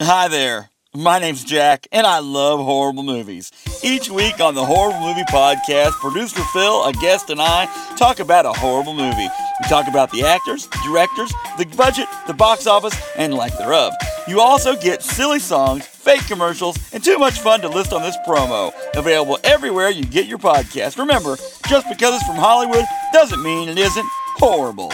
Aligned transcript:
Hi 0.00 0.28
there. 0.28 0.70
My 0.94 1.18
name's 1.18 1.42
Jack, 1.42 1.88
and 1.90 2.06
I 2.06 2.20
love 2.20 2.60
horrible 2.60 3.02
movies. 3.02 3.50
Each 3.82 4.08
week 4.08 4.40
on 4.40 4.54
the 4.54 4.64
Horrible 4.64 5.00
Movie 5.00 5.24
Podcast, 5.24 5.90
producer 5.94 6.40
Phil, 6.52 6.84
a 6.84 6.92
guest, 6.92 7.30
and 7.30 7.42
I 7.42 7.66
talk 7.96 8.20
about 8.20 8.46
a 8.46 8.52
horrible 8.52 8.94
movie. 8.94 9.26
We 9.26 9.68
talk 9.68 9.88
about 9.88 10.12
the 10.12 10.22
actors, 10.22 10.68
directors, 10.84 11.32
the 11.58 11.66
budget, 11.76 12.06
the 12.28 12.32
box 12.32 12.68
office, 12.68 12.94
and 13.16 13.34
lack 13.34 13.58
thereof. 13.58 13.92
You 14.28 14.40
also 14.40 14.76
get 14.76 15.02
silly 15.02 15.40
songs, 15.40 15.84
fake 15.84 16.28
commercials, 16.28 16.76
and 16.92 17.02
too 17.02 17.18
much 17.18 17.40
fun 17.40 17.60
to 17.62 17.68
list 17.68 17.92
on 17.92 18.02
this 18.02 18.16
promo. 18.24 18.72
Available 18.96 19.40
everywhere 19.42 19.90
you 19.90 20.04
get 20.04 20.26
your 20.26 20.38
podcast. 20.38 20.96
Remember, 20.96 21.36
just 21.68 21.88
because 21.88 22.14
it's 22.14 22.24
from 22.24 22.36
Hollywood 22.36 22.84
doesn't 23.12 23.42
mean 23.42 23.68
it 23.68 23.78
isn't 23.78 24.06
horrible. 24.36 24.92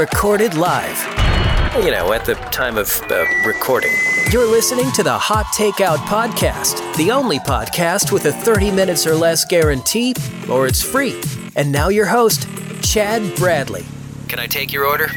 Recorded 0.00 0.54
live. 0.54 0.96
You 1.84 1.90
know, 1.90 2.14
at 2.14 2.24
the 2.24 2.32
time 2.50 2.78
of 2.78 2.88
uh, 3.10 3.26
recording. 3.44 3.92
You're 4.32 4.50
listening 4.50 4.90
to 4.92 5.02
the 5.02 5.12
Hot 5.12 5.44
Takeout 5.54 5.98
Podcast, 6.06 6.96
the 6.96 7.10
only 7.10 7.38
podcast 7.40 8.10
with 8.10 8.24
a 8.24 8.32
30 8.32 8.70
minutes 8.70 9.06
or 9.06 9.14
less 9.14 9.44
guarantee, 9.44 10.14
or 10.48 10.66
it's 10.66 10.80
free. 10.80 11.20
And 11.54 11.70
now 11.70 11.90
your 11.90 12.06
host, 12.06 12.48
Chad 12.82 13.36
Bradley. 13.36 13.84
Can 14.28 14.38
I 14.38 14.46
take 14.46 14.72
your 14.72 14.86
order? 14.86 15.08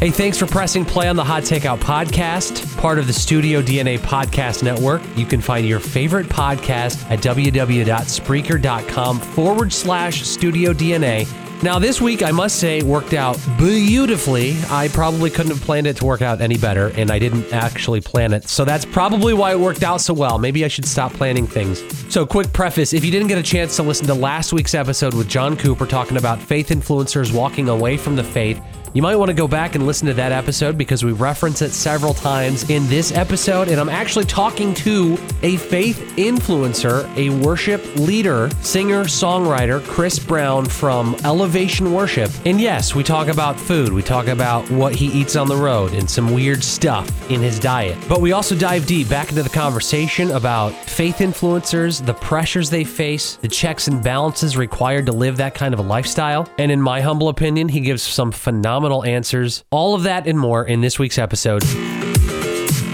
Hey, 0.00 0.10
thanks 0.10 0.36
for 0.36 0.46
pressing 0.46 0.84
play 0.84 1.06
on 1.06 1.14
the 1.14 1.22
Hot 1.22 1.44
Takeout 1.44 1.78
podcast, 1.78 2.76
part 2.76 2.98
of 2.98 3.06
the 3.06 3.12
Studio 3.12 3.62
DNA 3.62 4.00
Podcast 4.00 4.64
Network. 4.64 5.00
You 5.14 5.26
can 5.26 5.40
find 5.40 5.64
your 5.64 5.78
favorite 5.78 6.26
podcast 6.26 7.08
at 7.08 7.20
www.spreaker.com 7.20 9.20
forward 9.20 9.72
slash 9.72 10.22
Studio 10.22 10.72
DNA. 10.72 11.41
Now, 11.62 11.78
this 11.78 12.00
week, 12.00 12.24
I 12.24 12.32
must 12.32 12.58
say, 12.58 12.82
worked 12.82 13.14
out 13.14 13.38
beautifully. 13.56 14.56
I 14.68 14.88
probably 14.88 15.30
couldn't 15.30 15.52
have 15.52 15.60
planned 15.60 15.86
it 15.86 15.96
to 15.98 16.04
work 16.04 16.20
out 16.20 16.40
any 16.40 16.58
better, 16.58 16.88
and 16.96 17.08
I 17.08 17.20
didn't 17.20 17.52
actually 17.52 18.00
plan 18.00 18.32
it. 18.32 18.48
So 18.48 18.64
that's 18.64 18.84
probably 18.84 19.32
why 19.32 19.52
it 19.52 19.60
worked 19.60 19.84
out 19.84 20.00
so 20.00 20.12
well. 20.12 20.38
Maybe 20.38 20.64
I 20.64 20.68
should 20.68 20.84
stop 20.84 21.12
planning 21.12 21.46
things. 21.46 21.80
So, 22.12 22.26
quick 22.26 22.52
preface 22.52 22.92
if 22.92 23.04
you 23.04 23.12
didn't 23.12 23.28
get 23.28 23.38
a 23.38 23.44
chance 23.44 23.76
to 23.76 23.84
listen 23.84 24.08
to 24.08 24.14
last 24.14 24.52
week's 24.52 24.74
episode 24.74 25.14
with 25.14 25.28
John 25.28 25.56
Cooper 25.56 25.86
talking 25.86 26.16
about 26.16 26.42
faith 26.42 26.70
influencers 26.70 27.32
walking 27.32 27.68
away 27.68 27.96
from 27.96 28.16
the 28.16 28.24
faith, 28.24 28.60
you 28.94 29.00
might 29.00 29.16
want 29.16 29.30
to 29.30 29.34
go 29.34 29.48
back 29.48 29.74
and 29.74 29.86
listen 29.86 30.06
to 30.08 30.14
that 30.14 30.32
episode 30.32 30.76
because 30.76 31.02
we 31.02 31.12
reference 31.12 31.62
it 31.62 31.70
several 31.70 32.12
times 32.12 32.68
in 32.68 32.86
this 32.88 33.10
episode. 33.12 33.68
And 33.68 33.80
I'm 33.80 33.88
actually 33.88 34.26
talking 34.26 34.74
to 34.74 35.14
a 35.42 35.56
faith 35.56 35.98
influencer, 36.16 37.08
a 37.16 37.30
worship 37.42 37.82
leader, 37.96 38.50
singer, 38.60 39.04
songwriter, 39.04 39.82
Chris 39.86 40.18
Brown 40.18 40.66
from 40.66 41.16
Worship. 41.52 42.30
And 42.46 42.58
yes, 42.58 42.94
we 42.94 43.02
talk 43.02 43.28
about 43.28 43.60
food, 43.60 43.92
we 43.92 44.02
talk 44.02 44.26
about 44.26 44.70
what 44.70 44.94
he 44.94 45.08
eats 45.08 45.36
on 45.36 45.48
the 45.48 45.56
road 45.56 45.92
and 45.92 46.08
some 46.08 46.32
weird 46.32 46.64
stuff 46.64 47.30
in 47.30 47.42
his 47.42 47.60
diet. 47.60 47.98
But 48.08 48.22
we 48.22 48.32
also 48.32 48.56
dive 48.56 48.86
deep 48.86 49.08
back 49.10 49.28
into 49.28 49.42
the 49.42 49.50
conversation 49.50 50.30
about 50.30 50.72
faith 50.72 51.16
influencers, 51.16 52.04
the 52.04 52.14
pressures 52.14 52.70
they 52.70 52.84
face, 52.84 53.36
the 53.36 53.48
checks 53.48 53.86
and 53.86 54.02
balances 54.02 54.56
required 54.56 55.04
to 55.06 55.12
live 55.12 55.36
that 55.36 55.54
kind 55.54 55.74
of 55.74 55.80
a 55.80 55.82
lifestyle. 55.82 56.48
And 56.56 56.72
in 56.72 56.80
my 56.80 57.02
humble 57.02 57.28
opinion, 57.28 57.68
he 57.68 57.80
gives 57.80 58.02
some 58.02 58.32
phenomenal 58.32 59.04
answers. 59.04 59.62
All 59.70 59.94
of 59.94 60.04
that 60.04 60.26
and 60.26 60.38
more 60.38 60.64
in 60.64 60.80
this 60.80 60.98
week's 60.98 61.18
episode. 61.18 61.62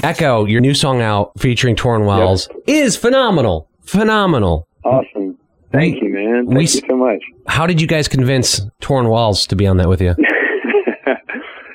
Echo, 0.02 0.46
your 0.46 0.60
new 0.60 0.74
song 0.74 1.00
out 1.00 1.30
featuring 1.38 1.76
Tauren 1.76 2.06
Wells 2.06 2.48
is 2.66 2.96
phenomenal. 2.96 3.68
Phenomenal. 3.82 4.66
Awesome. 4.84 5.27
Thank 5.72 6.02
you, 6.02 6.08
man. 6.08 6.46
Thank 6.46 6.56
We 6.56 6.62
you 6.62 6.66
so 6.66 6.96
much. 6.96 7.22
How 7.46 7.66
did 7.66 7.80
you 7.80 7.86
guys 7.86 8.08
convince 8.08 8.60
Tauren 8.80 9.10
Wells 9.10 9.46
to 9.48 9.56
be 9.56 9.66
on 9.66 9.76
that 9.78 9.88
with 9.88 10.00
you? 10.00 10.14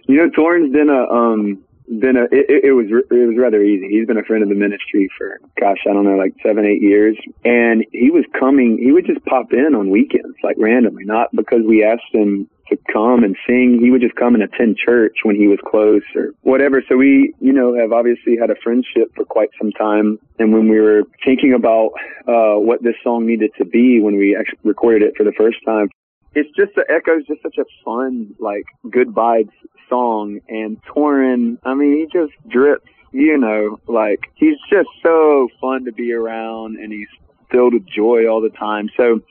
you 0.08 0.16
know, 0.18 0.30
Tauren's 0.30 0.72
been 0.74 0.90
a 0.90 1.04
um 1.14 1.64
been 2.00 2.18
a 2.18 2.24
it, 2.26 2.46
it- 2.50 2.64
it 2.66 2.72
was 2.72 2.88
it 2.90 3.28
was 3.28 3.38
rather 3.38 3.62
easy. 3.62 3.88
He's 3.90 4.08
been 4.08 4.18
a 4.18 4.24
friend 4.24 4.42
of 4.44 4.50
the 4.50 4.56
ministry 4.56 5.10
for 5.18 5.40
gosh, 5.60 5.78
I 5.90 5.94
don't 5.94 6.06
know, 6.06 6.16
like 6.18 6.34
seven 6.46 6.66
eight 6.66 6.82
years, 6.82 7.18
and 7.46 7.86
he 7.92 8.10
was 8.12 8.26
coming. 8.40 8.78
He 8.82 8.92
would 8.92 9.06
just 9.06 9.24
pop 9.26 9.52
in 9.54 9.76
on 9.76 9.90
weekends, 9.90 10.36
like 10.44 10.56
randomly, 10.60 11.04
not 11.06 11.30
because 11.36 11.62
we 11.68 11.84
asked 11.84 12.02
him 12.12 12.50
to 12.70 12.78
come 12.92 13.24
and 13.24 13.36
sing. 13.48 13.80
He 13.82 13.92
would 13.92 14.02
just 14.02 14.16
come 14.16 14.34
and 14.36 14.44
attend 14.44 14.78
church 14.78 15.18
when 15.24 15.36
he 15.36 15.48
was 15.48 15.60
close 15.66 16.04
or 16.16 16.34
whatever. 16.42 16.82
So 16.88 16.96
we, 16.96 17.34
you 17.40 17.54
know, 17.54 17.76
have 17.76 17.92
obviously 17.92 18.38
had 18.40 18.50
a 18.50 18.56
friendship 18.64 19.14
for 19.16 19.26
quite 19.26 19.50
some 19.60 19.72
time. 19.72 20.20
And 20.40 20.54
when 20.54 20.70
we 20.70 20.80
were 20.80 21.04
thinking 21.26 21.54
about 21.54 21.92
uh, 22.28 22.60
what 22.60 22.84
this 22.84 22.96
song 23.04 23.26
needed 23.26 23.52
to 23.58 23.66
be 23.66 24.02
when 24.02 24.18
we 24.18 24.36
actually 24.36 24.60
recorded 24.64 25.04
it 25.04 25.14
for 25.18 25.24
the 25.24 25.34
first 25.38 25.58
time, 25.66 25.90
it's 26.36 26.50
just 26.58 26.74
the 26.76 26.86
echo's 26.90 27.26
just 27.28 27.42
such 27.44 27.58
a 27.58 27.66
fun, 27.86 28.34
like 28.40 28.66
good 28.90 29.10
vibes 29.10 29.52
song. 29.90 30.40
And 30.50 30.82
Tauren, 30.84 31.58
I 31.64 31.74
mean, 31.76 31.98
he 31.98 32.08
just 32.12 32.34
drips, 32.50 32.90
you 33.12 33.38
know, 33.38 33.80
like 33.88 34.32
he's 34.36 34.58
just 34.72 34.90
so 35.04 35.48
fun 35.62 35.86
to 35.86 35.92
be 35.92 36.12
around 36.12 36.78
and 36.78 36.92
he's 36.92 37.08
filled 37.52 37.74
with 37.74 37.86
joy 37.86 38.28
all 38.28 38.42
the 38.42 38.50
time. 38.50 38.90
So, 38.98 39.22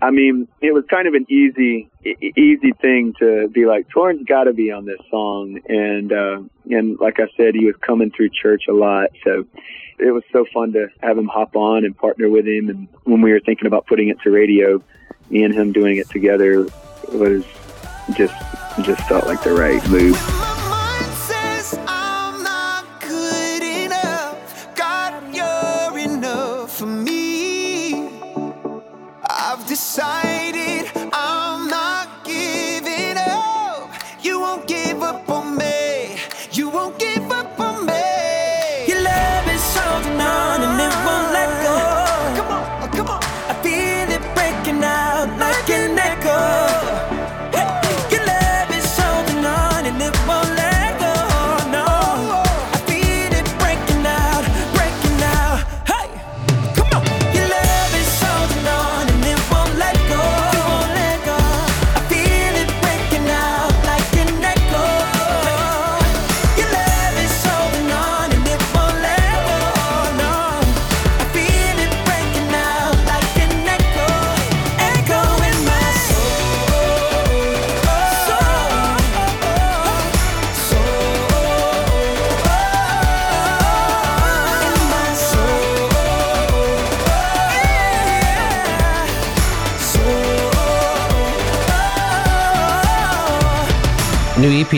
I 0.00 0.10
mean, 0.10 0.46
it 0.60 0.72
was 0.72 0.84
kind 0.88 1.08
of 1.08 1.14
an 1.14 1.26
easy, 1.28 1.90
easy 2.04 2.72
thing 2.80 3.14
to 3.18 3.48
be 3.48 3.66
like, 3.66 3.88
Tauren's 3.88 4.24
got 4.24 4.44
to 4.44 4.52
be 4.52 4.70
on 4.70 4.84
this 4.84 5.00
song. 5.10 5.60
And, 5.68 6.12
uh, 6.12 6.42
and 6.70 6.98
like 7.00 7.18
I 7.18 7.28
said, 7.36 7.54
he 7.54 7.66
was 7.66 7.74
coming 7.84 8.12
through 8.12 8.30
church 8.30 8.64
a 8.68 8.72
lot. 8.72 9.10
So 9.24 9.44
it 9.98 10.12
was 10.12 10.22
so 10.32 10.44
fun 10.54 10.72
to 10.74 10.88
have 11.00 11.18
him 11.18 11.26
hop 11.26 11.56
on 11.56 11.84
and 11.84 11.96
partner 11.96 12.28
with 12.28 12.46
him. 12.46 12.68
And 12.68 12.88
when 13.04 13.22
we 13.22 13.32
were 13.32 13.40
thinking 13.40 13.66
about 13.66 13.86
putting 13.86 14.08
it 14.08 14.20
to 14.20 14.30
radio, 14.30 14.82
me 15.30 15.42
and 15.42 15.52
him 15.52 15.72
doing 15.72 15.96
it 15.96 16.08
together 16.10 16.66
was 17.12 17.44
just, 18.14 18.34
just 18.82 19.02
felt 19.08 19.26
like 19.26 19.42
the 19.42 19.52
right 19.52 19.86
move. 19.90 20.47
Decided 29.68 30.67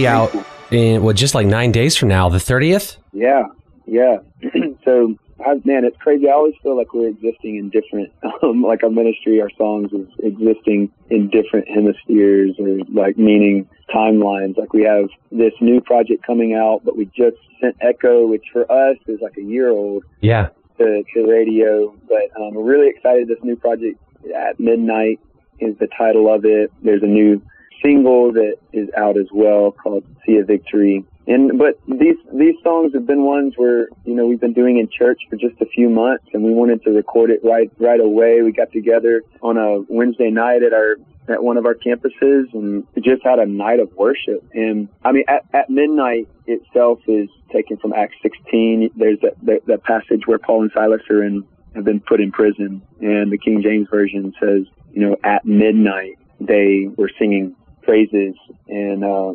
EP 0.04 0.10
out 0.12 0.46
in 0.70 1.02
what 1.02 1.16
just 1.16 1.34
like 1.34 1.46
nine 1.46 1.72
days 1.72 1.96
from 1.96 2.08
now, 2.08 2.28
the 2.28 2.38
30th? 2.38 2.96
Yeah, 3.12 3.44
yeah. 3.86 4.18
so, 4.84 5.16
I, 5.44 5.54
man, 5.64 5.84
it's 5.84 5.96
crazy. 5.98 6.28
I 6.28 6.32
always 6.32 6.54
feel 6.62 6.76
like 6.76 6.92
we're 6.92 7.08
existing 7.08 7.56
in 7.56 7.70
different, 7.70 8.12
um, 8.42 8.62
like 8.62 8.82
our 8.82 8.90
ministry, 8.90 9.40
our 9.40 9.50
songs 9.56 9.90
is 9.92 10.06
existing 10.22 10.90
in 11.08 11.30
different 11.30 11.68
hemispheres 11.68 12.56
or 12.58 12.78
like 12.92 13.16
meaning 13.18 13.68
timelines. 13.94 14.56
Like 14.58 14.72
we 14.72 14.82
have 14.84 15.08
this 15.32 15.52
new 15.60 15.80
project 15.80 16.24
coming 16.26 16.54
out, 16.54 16.82
but 16.84 16.96
we 16.96 17.06
just 17.06 17.36
sent 17.60 17.76
Echo, 17.80 18.26
which 18.26 18.44
for 18.52 18.70
us 18.70 18.96
is 19.06 19.20
like 19.20 19.36
a 19.38 19.42
year 19.42 19.70
old 19.70 20.04
Yeah. 20.20 20.48
to, 20.78 21.02
to 21.14 21.26
radio. 21.26 21.94
But 22.08 22.40
um, 22.40 22.54
we're 22.54 22.62
really 22.62 22.88
excited. 22.88 23.28
This 23.28 23.38
new 23.42 23.56
project 23.56 23.98
at 24.36 24.60
midnight 24.60 25.18
is 25.58 25.76
the 25.78 25.88
title 25.98 26.32
of 26.32 26.44
it. 26.44 26.70
There's 26.82 27.02
a 27.02 27.06
new 27.06 27.42
single 27.82 28.32
that 28.32 28.56
is 28.72 28.88
out 28.96 29.16
as 29.16 29.26
well 29.32 29.72
called 29.72 30.04
"See 30.26 30.36
a 30.36 30.44
Victory," 30.44 31.04
and 31.26 31.58
but 31.58 31.78
these 31.88 32.16
these 32.32 32.56
songs 32.62 32.92
have 32.94 33.06
been 33.06 33.24
ones 33.24 33.54
where 33.56 33.88
you 34.04 34.14
know 34.14 34.26
we've 34.26 34.40
been 34.40 34.52
doing 34.52 34.78
in 34.78 34.88
church 34.88 35.20
for 35.28 35.36
just 35.36 35.60
a 35.60 35.66
few 35.66 35.88
months, 35.88 36.24
and 36.32 36.42
we 36.42 36.52
wanted 36.52 36.82
to 36.84 36.90
record 36.90 37.30
it 37.30 37.40
right 37.44 37.70
right 37.78 38.00
away. 38.00 38.42
We 38.42 38.52
got 38.52 38.72
together 38.72 39.22
on 39.42 39.56
a 39.56 39.80
Wednesday 39.88 40.30
night 40.30 40.62
at 40.62 40.72
our 40.72 40.96
at 41.30 41.42
one 41.42 41.56
of 41.56 41.66
our 41.66 41.74
campuses 41.74 42.52
and 42.52 42.86
just 43.00 43.22
had 43.22 43.38
a 43.38 43.46
night 43.46 43.80
of 43.80 43.92
worship. 43.94 44.44
And 44.52 44.88
I 45.04 45.12
mean, 45.12 45.24
at, 45.28 45.44
at 45.52 45.70
midnight 45.70 46.28
itself 46.46 47.00
is 47.06 47.28
taken 47.52 47.76
from 47.76 47.92
Acts 47.92 48.16
16. 48.22 48.90
There's 48.96 49.20
that, 49.20 49.34
that, 49.42 49.66
that 49.66 49.84
passage 49.84 50.26
where 50.26 50.38
Paul 50.38 50.62
and 50.62 50.72
Silas 50.74 51.02
are 51.08 51.22
in, 51.22 51.44
have 51.74 51.84
been 51.84 52.00
put 52.00 52.20
in 52.20 52.32
prison, 52.32 52.82
and 53.00 53.30
the 53.30 53.38
King 53.38 53.62
James 53.62 53.88
Version 53.88 54.34
says, 54.40 54.66
you 54.92 55.00
know, 55.00 55.16
at 55.22 55.44
midnight 55.44 56.18
they 56.40 56.88
were 56.96 57.10
singing 57.18 57.54
praises 57.82 58.34
and 58.68 59.04
uh, 59.04 59.32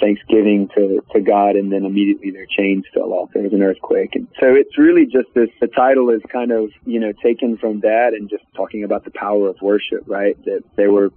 thanksgiving 0.00 0.68
to, 0.74 1.02
to 1.12 1.20
God, 1.20 1.56
and 1.56 1.72
then 1.72 1.84
immediately 1.84 2.30
their 2.30 2.46
chains 2.46 2.84
fell 2.92 3.12
off. 3.12 3.30
There 3.32 3.42
was 3.42 3.52
an 3.52 3.62
earthquake, 3.62 4.14
and 4.14 4.26
so 4.40 4.54
it's 4.54 4.76
really 4.78 5.06
just 5.06 5.28
this. 5.34 5.48
The 5.60 5.68
title 5.68 6.10
is 6.10 6.20
kind 6.30 6.50
of 6.50 6.70
you 6.84 7.00
know 7.00 7.12
taken 7.12 7.56
from 7.56 7.80
that 7.80 8.14
and 8.14 8.28
just 8.28 8.44
talking 8.54 8.84
about 8.84 9.04
the 9.04 9.12
power 9.12 9.48
of 9.48 9.56
worship, 9.60 10.04
right? 10.06 10.36
That 10.44 10.62
they 10.76 10.88
were 10.88 11.10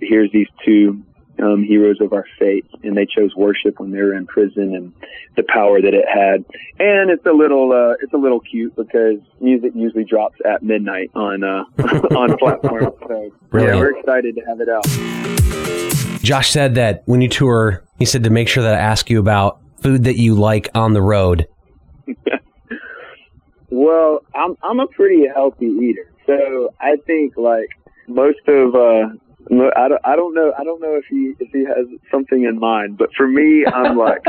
here's 0.00 0.30
these 0.32 0.48
two 0.64 1.02
um, 1.42 1.62
heroes 1.64 2.00
of 2.00 2.12
our 2.12 2.26
faith, 2.38 2.64
and 2.82 2.96
they 2.96 3.06
chose 3.06 3.34
worship 3.36 3.80
when 3.80 3.90
they 3.90 3.98
were 3.98 4.14
in 4.14 4.26
prison, 4.26 4.74
and 4.74 4.92
the 5.36 5.42
power 5.42 5.80
that 5.80 5.94
it 5.94 6.06
had. 6.08 6.44
And 6.78 7.10
it's 7.10 7.26
a 7.26 7.32
little, 7.32 7.72
uh, 7.72 7.94
it's 8.00 8.12
a 8.12 8.16
little 8.16 8.40
cute 8.40 8.74
because 8.76 9.18
music 9.40 9.72
usually 9.74 10.04
drops 10.04 10.38
at 10.44 10.62
midnight 10.62 11.10
on 11.14 11.42
uh, 11.42 11.64
on 12.16 12.36
platforms. 12.38 12.94
So 13.06 13.32
yeah, 13.54 13.76
we're 13.76 13.98
excited 13.98 14.36
to 14.36 14.42
have 14.42 14.60
it 14.60 14.68
out. 14.68 16.22
Josh 16.22 16.50
said 16.50 16.76
that 16.76 17.02
when 17.06 17.20
you 17.20 17.28
tour, 17.28 17.84
he 17.98 18.04
said 18.04 18.24
to 18.24 18.30
make 18.30 18.48
sure 18.48 18.62
that 18.62 18.74
I 18.74 18.78
ask 18.78 19.10
you 19.10 19.18
about 19.18 19.60
food 19.82 20.04
that 20.04 20.16
you 20.16 20.34
like 20.34 20.68
on 20.74 20.92
the 20.92 21.02
road. 21.02 21.48
Well, 23.72 24.20
I'm 24.34 24.54
I'm 24.62 24.80
a 24.80 24.86
pretty 24.86 25.26
healthy 25.34 25.64
eater, 25.64 26.12
so 26.26 26.74
I 26.78 26.96
think 27.06 27.38
like 27.38 27.70
most 28.06 28.46
of 28.46 28.74
uh, 28.74 29.08
I 29.50 29.88
don't 29.88 30.00
I 30.04 30.16
don't 30.16 30.34
know 30.34 30.52
I 30.58 30.64
don't 30.64 30.80
know 30.80 30.96
if 30.96 31.04
he 31.08 31.34
if 31.38 31.50
he 31.52 31.64
has 31.64 31.86
something 32.10 32.44
in 32.44 32.58
mind, 32.58 32.98
but 32.98 33.10
for 33.16 33.26
me, 33.26 33.64
I'm 33.66 33.96
like 34.08 34.24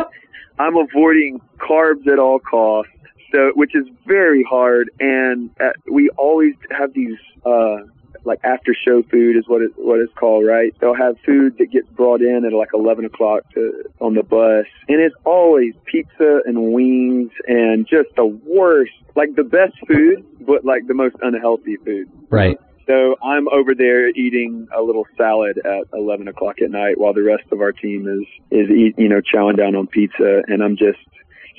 I'm 0.60 0.78
avoiding 0.78 1.42
carbs 1.58 2.08
at 2.08 2.20
all 2.20 2.40
costs, 2.40 2.92
so 3.32 3.52
which 3.56 3.76
is 3.76 3.86
very 4.06 4.44
hard, 4.44 4.90
and 5.00 5.50
uh, 5.60 5.70
we 5.92 6.10
always 6.18 6.56
have 6.72 6.94
these. 6.94 7.18
uh 7.46 7.78
like 8.26 8.40
after 8.44 8.74
show 8.74 9.04
food 9.04 9.36
is 9.36 9.48
what 9.48 9.62
it 9.62 9.72
what 9.76 10.00
it's 10.00 10.14
called, 10.14 10.46
right? 10.46 10.74
They'll 10.80 10.96
have 10.96 11.18
food 11.26 11.58
that 11.58 11.72
gets 11.72 11.88
brought 11.90 12.22
in 12.22 12.46
at 12.46 12.54
like 12.54 12.70
eleven 12.74 13.06
o'clock 13.06 13.44
to, 13.54 13.84
on 14.00 14.14
the 14.14 14.24
bus, 14.24 14.66
and 14.88 15.02
it's 15.02 15.16
always 15.26 15.74
pizza 15.86 16.42
and 16.46 16.74
wings 16.74 17.32
and 17.48 17.86
just 17.88 18.16
the 18.16 18.26
worst, 18.26 18.94
like 19.16 19.36
the 19.36 19.44
best 19.44 19.74
food, 19.88 20.26
but 20.42 20.64
like 20.64 20.88
the 20.88 20.94
most 20.94 21.16
unhealthy 21.22 21.76
food. 21.78 22.10
Right. 22.30 22.58
So 22.88 23.16
I'm 23.24 23.48
over 23.50 23.74
there 23.74 24.10
eating 24.10 24.68
a 24.76 24.82
little 24.82 25.06
salad 25.18 25.60
at 25.66 25.88
11 25.94 26.28
o'clock 26.28 26.62
at 26.62 26.70
night 26.70 26.98
while 26.98 27.14
the 27.14 27.24
rest 27.24 27.44
of 27.52 27.62
our 27.62 27.72
team 27.72 28.08
is 28.08 28.28
is 28.52 28.70
eat, 28.70 28.96
you 28.98 29.08
know 29.08 29.22
chowing 29.22 29.58
down 29.58 29.76
on 29.76 29.88
pizza, 29.88 30.42
and 30.48 30.62
I'm 30.62 30.76
just 30.76 31.00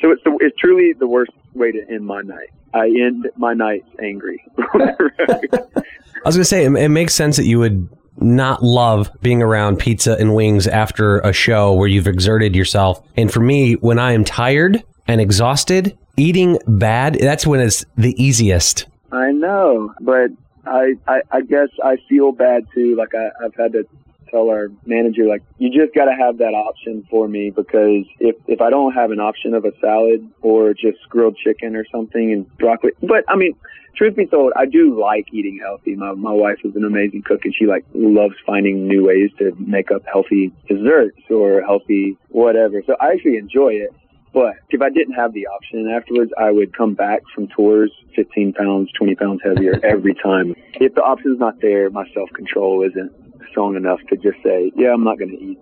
so 0.02 0.10
it's 0.10 0.22
the, 0.24 0.36
it's 0.40 0.56
truly 0.58 0.92
the 0.92 1.06
worst 1.06 1.32
way 1.54 1.72
to 1.72 1.80
end 1.88 2.04
my 2.04 2.20
night. 2.20 2.50
I 2.74 2.86
end 2.86 3.28
my 3.36 3.54
nights 3.54 3.88
angry. 4.02 4.44
I 4.58 6.28
was 6.28 6.36
going 6.36 6.42
to 6.42 6.44
say, 6.44 6.64
it, 6.64 6.72
it 6.72 6.88
makes 6.88 7.14
sense 7.14 7.36
that 7.36 7.44
you 7.44 7.58
would 7.58 7.88
not 8.18 8.62
love 8.62 9.10
being 9.22 9.42
around 9.42 9.78
pizza 9.78 10.16
and 10.18 10.34
wings 10.34 10.66
after 10.66 11.20
a 11.20 11.32
show 11.32 11.72
where 11.72 11.88
you've 11.88 12.06
exerted 12.06 12.54
yourself. 12.54 13.02
And 13.16 13.32
for 13.32 13.40
me, 13.40 13.74
when 13.74 13.98
I 13.98 14.12
am 14.12 14.24
tired 14.24 14.82
and 15.06 15.20
exhausted, 15.20 15.96
eating 16.16 16.58
bad, 16.66 17.14
that's 17.14 17.46
when 17.46 17.60
it's 17.60 17.84
the 17.96 18.14
easiest. 18.22 18.86
I 19.12 19.30
know, 19.32 19.94
but 20.00 20.30
I, 20.66 20.94
I 21.06 21.20
I 21.30 21.40
guess 21.42 21.68
I 21.82 21.96
feel 22.08 22.32
bad 22.32 22.66
too. 22.74 22.96
Like 22.96 23.14
I, 23.14 23.44
I've 23.44 23.54
had 23.54 23.72
to 23.72 23.86
tell 24.30 24.48
our 24.48 24.68
manager, 24.84 25.26
like, 25.26 25.42
you 25.58 25.70
just 25.70 25.94
got 25.94 26.06
to 26.06 26.14
have 26.14 26.38
that 26.38 26.54
option 26.54 27.06
for 27.08 27.28
me 27.28 27.50
because 27.50 28.04
if 28.18 28.36
if 28.46 28.60
I 28.60 28.70
don't 28.70 28.92
have 28.92 29.10
an 29.10 29.20
option 29.20 29.54
of 29.54 29.64
a 29.64 29.72
salad 29.80 30.28
or 30.42 30.74
just 30.74 30.98
grilled 31.08 31.36
chicken 31.36 31.76
or 31.76 31.84
something 31.92 32.32
and 32.32 32.58
broccoli, 32.58 32.92
but 33.02 33.24
I 33.28 33.36
mean. 33.36 33.54
Truth 33.96 34.16
be 34.16 34.26
told, 34.26 34.52
I 34.56 34.66
do 34.66 35.00
like 35.00 35.28
eating 35.32 35.60
healthy. 35.62 35.94
My 35.94 36.10
my 36.14 36.32
wife 36.32 36.58
is 36.64 36.74
an 36.74 36.84
amazing 36.84 37.22
cook, 37.22 37.44
and 37.44 37.54
she 37.54 37.66
like 37.66 37.84
loves 37.94 38.34
finding 38.44 38.88
new 38.88 39.06
ways 39.06 39.30
to 39.38 39.54
make 39.56 39.92
up 39.92 40.02
healthy 40.12 40.52
desserts 40.68 41.20
or 41.30 41.62
healthy 41.62 42.18
whatever. 42.30 42.82
So 42.88 42.96
I 43.00 43.12
actually 43.12 43.36
enjoy 43.36 43.74
it. 43.74 43.90
But 44.34 44.56
if 44.70 44.82
I 44.82 44.90
didn't 44.90 45.14
have 45.14 45.32
the 45.32 45.46
option 45.46 45.88
afterwards, 45.88 46.32
I 46.36 46.50
would 46.50 46.76
come 46.76 46.94
back 46.94 47.22
from 47.32 47.46
tours 47.48 47.92
15 48.16 48.52
pounds, 48.52 48.90
20 48.98 49.14
pounds 49.14 49.40
heavier 49.44 49.78
every 49.84 50.14
time. 50.14 50.56
If 50.74 50.94
the 50.94 51.02
option's 51.02 51.38
not 51.38 51.60
there, 51.60 51.88
my 51.88 52.04
self 52.12 52.28
control 52.30 52.82
isn't 52.82 53.12
strong 53.48 53.76
enough 53.76 54.00
to 54.10 54.16
just 54.16 54.42
say, 54.42 54.72
yeah, 54.74 54.92
I'm 54.92 55.04
not 55.04 55.18
going 55.18 55.30
to 55.30 55.40
eat. 55.42 55.58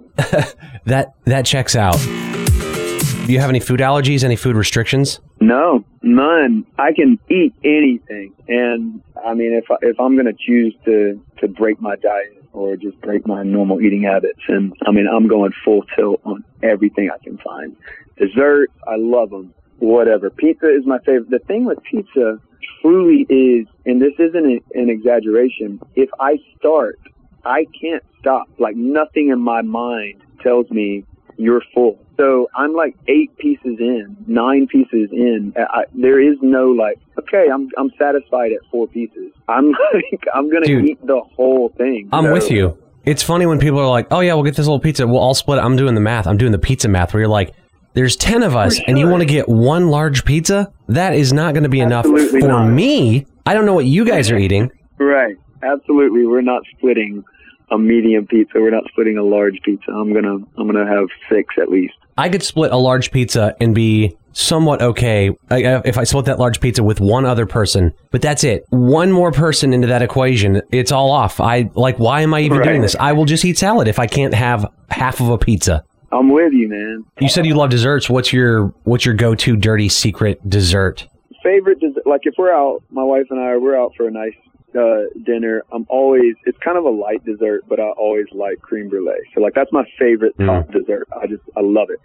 That 0.85 1.15
that 1.27 1.47
checks 1.47 1.77
out. 1.77 1.97
Do 1.99 3.33
you 3.33 3.39
have 3.39 3.51
any 3.51 3.61
food 3.61 3.79
allergies, 3.79 4.25
any 4.25 4.35
food 4.35 4.57
restrictions? 4.57 5.21
No, 5.41 5.85
none. 6.03 6.67
I 6.77 6.93
can 6.93 7.21
eat 7.31 7.55
anything, 7.63 8.35
and 8.49 9.01
I 9.25 9.35
mean, 9.35 9.53
if 9.53 9.71
I, 9.71 9.77
if 9.83 10.01
I'm 10.01 10.17
going 10.17 10.27
to 10.27 10.33
choose 10.37 10.75
to 10.87 11.23
to 11.39 11.47
break 11.47 11.81
my 11.81 11.95
diet 11.95 12.42
or 12.53 12.77
just 12.77 13.01
break 13.01 13.27
my 13.27 13.43
normal 13.43 13.81
eating 13.81 14.03
habits, 14.03 14.41
and 14.49 14.73
I 14.87 14.91
mean, 14.91 15.07
I'm 15.07 15.29
going 15.29 15.53
full 15.65 15.83
tilt 15.97 16.21
on 16.25 16.45
everything 16.63 17.11
I 17.11 17.23
can 17.23 17.39
find. 17.39 17.77
Dessert, 18.19 18.71
I 18.87 18.97
love 18.97 19.31
them. 19.31 19.55
Whatever. 19.79 20.31
Pizza 20.31 20.73
is 20.73 20.87
my 20.87 20.99
favorite. 21.01 21.31
The 21.31 21.41
thing 21.41 21.65
with 21.65 21.83
pizza 21.83 22.39
truly 22.81 23.27
is, 23.29 23.67
and 23.85 24.01
this 24.01 24.13
isn't 24.19 24.45
an 24.45 24.61
an 24.75 24.91
exaggeration. 24.91 25.81
If 25.97 26.11
I 26.21 26.39
start, 26.59 27.01
I 27.45 27.67
can't 27.81 28.05
stop. 28.21 28.49
Like 28.59 28.77
nothing 28.77 29.31
in 29.31 29.41
my 29.41 29.63
mind 29.63 30.21
tells 30.43 30.71
me 30.71 31.05
you're 31.37 31.63
full. 31.75 31.99
So 32.19 32.49
I'm 32.55 32.75
like 32.75 32.95
eight 33.09 33.37
pieces 33.39 33.77
in, 33.81 34.17
nine 34.27 34.67
pieces 34.67 35.11
in. 35.13 35.53
I, 35.57 35.85
there 35.95 36.21
is 36.21 36.37
no 36.43 36.67
like, 36.71 36.99
okay, 37.19 37.47
I'm 37.53 37.69
I'm 37.79 37.91
satisfied 37.99 38.53
at 38.53 38.61
four 38.71 38.87
pieces. 38.87 39.33
I'm 39.49 39.71
like, 39.95 40.25
I'm 40.35 40.51
gonna 40.51 40.67
Dude. 40.67 40.89
eat 40.91 41.07
the 41.07 41.21
whole 41.37 41.71
thing. 41.77 42.09
I'm 42.13 42.25
So- 42.25 42.33
with 42.33 42.51
you. 42.51 42.79
It's 43.05 43.23
funny 43.25 43.47
when 43.47 43.59
people 43.59 43.81
are 43.81 43.89
like, 43.89 44.07
"Oh 44.13 44.21
yeah, 44.21 44.35
we'll 44.35 44.45
get 44.45 44.55
this 44.55 44.67
little 44.67 44.79
pizza. 44.79 45.05
We'll 45.09 45.19
all 45.19 45.35
split." 45.35 45.59
it." 45.59 45.63
I'm 45.65 45.75
doing 45.75 45.97
the 45.97 46.01
math. 46.01 46.29
I'm 46.29 46.37
doing 46.37 46.53
the 46.53 46.59
pizza 46.61 46.87
math. 46.89 47.13
Where 47.13 47.23
you're 47.23 47.29
like, 47.29 47.53
"There's 47.95 48.15
ten 48.15 48.45
of 48.45 48.55
us, 48.55 48.79
and 48.87 48.97
you 48.97 49.09
want 49.09 49.23
to 49.23 49.27
get 49.27 49.49
one 49.49 49.89
large 49.89 50.25
pizza? 50.25 50.73
That 50.87 51.13
is 51.17 51.33
not 51.33 51.53
going 51.53 51.65
to 51.65 51.69
be 51.69 51.81
enough 51.81 52.07
for 52.07 52.39
not. 52.39 52.69
me. 52.69 53.27
I 53.45 53.55
don't 53.55 53.67
know 53.67 53.75
what 53.75 53.87
you 53.87 54.05
guys 54.05 54.31
are 54.31 54.39
eating. 54.39 54.71
Right. 54.99 55.35
Absolutely. 55.65 56.27
We're 56.27 56.43
not 56.43 56.63
splitting 56.77 57.25
a 57.73 57.79
medium 57.79 58.27
pizza. 58.27 58.61
We're 58.61 58.71
not 58.71 58.85
splitting 58.91 59.19
a 59.19 59.23
large 59.25 59.61
pizza. 59.63 59.91
I'm 59.91 60.13
gonna 60.13 60.37
I'm 60.57 60.67
gonna 60.67 60.87
have 60.87 61.07
six 61.29 61.55
at 61.61 61.69
least. 61.69 61.95
I 62.19 62.29
could 62.29 62.43
split 62.43 62.71
a 62.73 62.77
large 62.77 63.11
pizza 63.11 63.57
and 63.61 63.75
be 63.75 64.17
somewhat 64.35 64.81
okay 64.83 65.31
if 65.51 65.99
I 65.99 66.05
split 66.05 66.27
that 66.27 66.39
large 66.39 66.61
pizza 66.61 66.83
with 66.83 67.01
one 67.01 67.25
other 67.25 67.47
person. 67.47 67.93
But 68.11 68.23
that's 68.23 68.45
it. 68.45 68.65
One 68.71 69.11
more 69.11 69.33
person 69.33 69.73
into 69.73 69.87
that 69.89 70.03
equation, 70.03 70.61
it's 70.71 70.93
all 70.93 71.11
off. 71.11 71.41
I 71.41 71.71
like. 71.75 71.99
Why 71.99 72.21
am 72.21 72.35
I 72.35 72.41
even 72.41 72.59
Right. 72.59 72.69
doing 72.69 72.83
this? 72.83 72.95
I 73.01 73.13
will 73.13 73.25
just 73.25 73.45
eat 73.45 73.59
salad 73.59 73.89
if 73.89 73.99
I 73.99 74.07
can't 74.07 74.35
have 74.35 74.67
half 74.91 75.21
of 75.21 75.29
a 75.31 75.39
pizza. 75.39 75.85
I'm 76.13 76.29
with 76.31 76.53
you, 76.53 76.69
man. 76.69 77.05
You 77.21 77.29
said 77.31 77.47
you 77.47 77.55
love 77.55 77.71
desserts. 77.71 78.11
What's 78.11 78.33
your 78.33 78.75
what's 78.85 79.07
your 79.07 79.15
go 79.15 79.35
to 79.35 79.57
dirty 79.57 79.89
secret 79.89 80.39
dessert? 80.49 81.07
favorite 81.43 81.81
dessert, 81.81 82.07
like 82.07 82.21
if 82.23 82.35
we're 82.39 82.53
out, 82.53 82.85
my 82.91 83.03
wife 83.03 83.27
and 83.31 83.41
I, 83.41 83.57
we're 83.57 83.77
out 83.77 83.95
for 83.97 84.07
a 84.07 84.11
nice 84.13 84.35
uh, 84.75 85.03
dinner. 85.25 85.63
I'm 85.73 85.87
always, 85.89 86.35
it's 86.45 86.59
kind 86.59 86.79
of 86.79 86.85
a 86.85 86.91
light 86.91 87.25
dessert, 87.25 87.65
but 87.69 87.81
I 87.81 87.91
always 87.91 88.27
like 88.33 88.61
creme 88.61 88.89
brulee. 88.89 89.29
So 89.35 89.41
like 89.41 89.55
that's 89.55 89.73
my 89.73 89.85
favorite 89.99 90.35
top 90.39 90.71
dessert. 90.73 91.09
I 91.21 91.27
just, 91.27 91.43
I 91.57 91.61
love 91.61 91.89
it. 91.91 92.01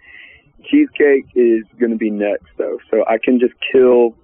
Cheesecake 0.64 1.26
is 1.34 1.64
going 1.78 1.92
to 1.92 1.96
be 1.96 2.10
next 2.10 2.46
though. 2.56 2.78
So 2.90 3.04
I 3.06 3.18
can 3.22 3.38
just 3.38 3.54
kill 3.72 4.14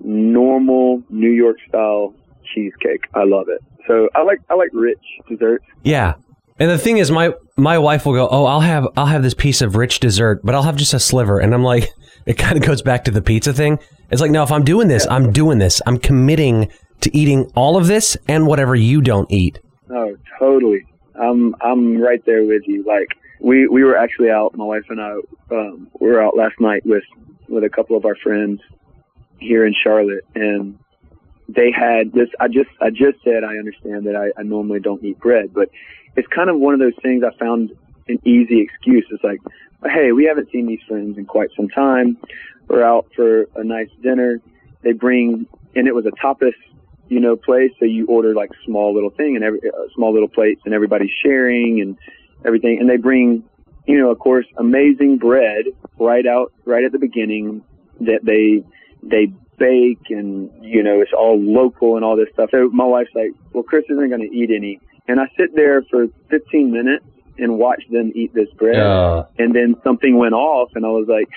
normal 0.00 1.02
New 1.10 1.30
York 1.30 1.58
style 1.68 2.14
cheesecake. 2.54 3.06
I 3.14 3.24
love 3.24 3.48
it. 3.48 3.62
So 3.86 4.08
I 4.14 4.22
like, 4.22 4.40
I 4.50 4.54
like 4.54 4.70
rich 4.72 5.04
desserts. 5.28 5.64
Yeah. 5.82 6.14
And 6.58 6.70
the 6.70 6.78
thing 6.78 6.98
is, 6.98 7.10
my 7.10 7.32
my 7.56 7.78
wife 7.78 8.06
will 8.06 8.12
go, 8.12 8.28
"Oh, 8.30 8.44
I'll 8.44 8.60
have 8.60 8.86
I'll 8.96 9.06
have 9.06 9.22
this 9.22 9.34
piece 9.34 9.62
of 9.62 9.74
rich 9.74 10.00
dessert, 10.00 10.42
but 10.44 10.54
I'll 10.54 10.62
have 10.62 10.76
just 10.76 10.94
a 10.94 11.00
sliver." 11.00 11.40
And 11.40 11.54
I'm 11.54 11.64
like, 11.64 11.90
it 12.26 12.34
kind 12.34 12.56
of 12.56 12.62
goes 12.62 12.82
back 12.82 13.04
to 13.04 13.10
the 13.10 13.22
pizza 13.22 13.52
thing. 13.52 13.78
It's 14.10 14.20
like, 14.20 14.30
no, 14.30 14.42
if 14.42 14.52
I'm 14.52 14.62
doing 14.62 14.88
this, 14.88 15.06
I'm 15.10 15.32
doing 15.32 15.58
this. 15.58 15.80
I'm 15.86 15.98
committing 15.98 16.70
to 17.02 17.16
eating 17.16 17.50
all 17.54 17.76
of 17.76 17.86
this 17.86 18.16
and 18.28 18.46
whatever 18.46 18.74
you 18.74 19.00
don't 19.00 19.30
eat. 19.30 19.58
Oh, 19.90 20.16
totally. 20.38 20.86
I'm 21.14 21.54
I'm 21.60 22.00
right 22.00 22.24
there 22.24 22.44
with 22.44 22.62
you. 22.66 22.84
Like 22.84 23.08
we 23.40 23.68
we 23.68 23.84
were 23.84 23.96
actually 23.96 24.30
out. 24.30 24.56
My 24.56 24.64
wife 24.64 24.84
and 24.88 25.00
I 25.00 25.12
um, 25.50 25.88
we 26.00 26.08
were 26.08 26.22
out 26.22 26.36
last 26.36 26.58
night 26.60 26.84
with 26.86 27.04
with 27.48 27.64
a 27.64 27.68
couple 27.68 27.96
of 27.96 28.04
our 28.04 28.16
friends 28.16 28.60
here 29.38 29.66
in 29.66 29.74
Charlotte, 29.74 30.24
and 30.34 30.78
they 31.48 31.70
had 31.70 32.12
this. 32.12 32.28
I 32.40 32.48
just 32.48 32.70
I 32.80 32.90
just 32.90 33.22
said 33.24 33.44
I 33.44 33.56
understand 33.56 34.06
that 34.06 34.16
I, 34.16 34.40
I 34.40 34.42
normally 34.42 34.80
don't 34.80 35.02
eat 35.04 35.18
bread, 35.18 35.52
but 35.52 35.68
it's 36.16 36.28
kind 36.28 36.48
of 36.48 36.58
one 36.58 36.74
of 36.74 36.80
those 36.80 36.96
things 37.02 37.24
I 37.24 37.36
found 37.38 37.72
an 38.08 38.20
easy 38.24 38.60
excuse. 38.60 39.06
It's 39.10 39.24
like, 39.24 39.40
hey, 39.84 40.12
we 40.12 40.24
haven't 40.24 40.50
seen 40.50 40.66
these 40.66 40.80
friends 40.88 41.18
in 41.18 41.26
quite 41.26 41.50
some 41.56 41.68
time. 41.68 42.16
We're 42.68 42.84
out 42.84 43.06
for 43.14 43.46
a 43.56 43.64
nice 43.64 43.88
dinner. 44.02 44.40
They 44.82 44.92
bring, 44.92 45.46
and 45.74 45.86
it 45.86 45.94
was 45.94 46.06
a 46.06 46.10
tapas, 46.10 46.54
you 47.08 47.20
know, 47.20 47.36
place. 47.36 47.70
So 47.78 47.84
you 47.84 48.06
order 48.06 48.34
like 48.34 48.50
small 48.64 48.94
little 48.94 49.10
thing 49.10 49.36
and 49.36 49.44
every 49.44 49.60
uh, 49.68 49.88
small 49.94 50.12
little 50.12 50.28
plates, 50.28 50.62
and 50.64 50.74
everybody's 50.74 51.10
sharing 51.24 51.80
and 51.80 51.98
everything. 52.44 52.78
And 52.80 52.88
they 52.88 52.96
bring, 52.96 53.44
you 53.86 53.98
know, 53.98 54.10
of 54.10 54.18
course, 54.18 54.46
amazing 54.56 55.18
bread 55.18 55.66
right 55.98 56.26
out 56.26 56.52
right 56.64 56.84
at 56.84 56.92
the 56.92 56.98
beginning 56.98 57.62
that 58.00 58.20
they 58.24 58.64
they 59.02 59.32
bake 59.58 60.10
and 60.10 60.50
you 60.60 60.82
know 60.82 61.00
it's 61.00 61.12
all 61.16 61.38
local 61.38 61.96
and 61.96 62.04
all 62.04 62.16
this 62.16 62.28
stuff. 62.32 62.50
So 62.50 62.68
my 62.70 62.84
wife's 62.84 63.14
like, 63.14 63.32
well, 63.52 63.62
Chris 63.62 63.84
isn't 63.90 64.08
going 64.08 64.22
to 64.22 64.34
eat 64.34 64.50
any, 64.50 64.80
and 65.08 65.20
I 65.20 65.26
sit 65.36 65.54
there 65.54 65.82
for 65.82 66.06
15 66.30 66.70
minutes 66.72 67.04
and 67.38 67.58
watch 67.58 67.82
them 67.90 68.12
eat 68.14 68.34
this 68.34 68.48
bread, 68.58 68.76
and 69.38 69.54
then 69.54 69.76
something 69.84 70.16
went 70.16 70.34
off, 70.34 70.70
and 70.74 70.84
I 70.84 70.88
was 70.88 71.06
like. 71.08 71.28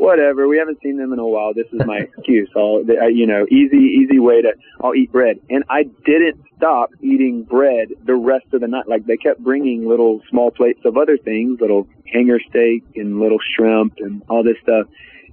Whatever. 0.00 0.48
We 0.48 0.56
haven't 0.56 0.78
seen 0.82 0.96
them 0.96 1.12
in 1.12 1.18
a 1.18 1.26
while. 1.26 1.52
This 1.52 1.66
is 1.72 1.80
my 1.84 1.98
excuse. 2.16 2.48
I'll, 2.56 2.82
you 3.12 3.26
know, 3.26 3.44
easy, 3.50 3.76
easy 3.76 4.18
way 4.18 4.40
to. 4.40 4.54
I'll 4.80 4.94
eat 4.94 5.12
bread, 5.12 5.38
and 5.50 5.62
I 5.68 5.82
didn't 6.06 6.40
stop 6.56 6.88
eating 7.02 7.42
bread 7.42 7.88
the 8.06 8.14
rest 8.14 8.46
of 8.54 8.62
the 8.62 8.66
night. 8.68 8.88
Like 8.88 9.04
they 9.04 9.18
kept 9.18 9.40
bringing 9.44 9.86
little 9.86 10.22
small 10.30 10.50
plates 10.50 10.80
of 10.86 10.96
other 10.96 11.18
things, 11.18 11.60
little 11.60 11.86
hanger 12.10 12.40
steak 12.48 12.82
and 12.96 13.20
little 13.20 13.36
shrimp 13.54 13.98
and 13.98 14.22
all 14.30 14.42
this 14.42 14.56
stuff. 14.62 14.86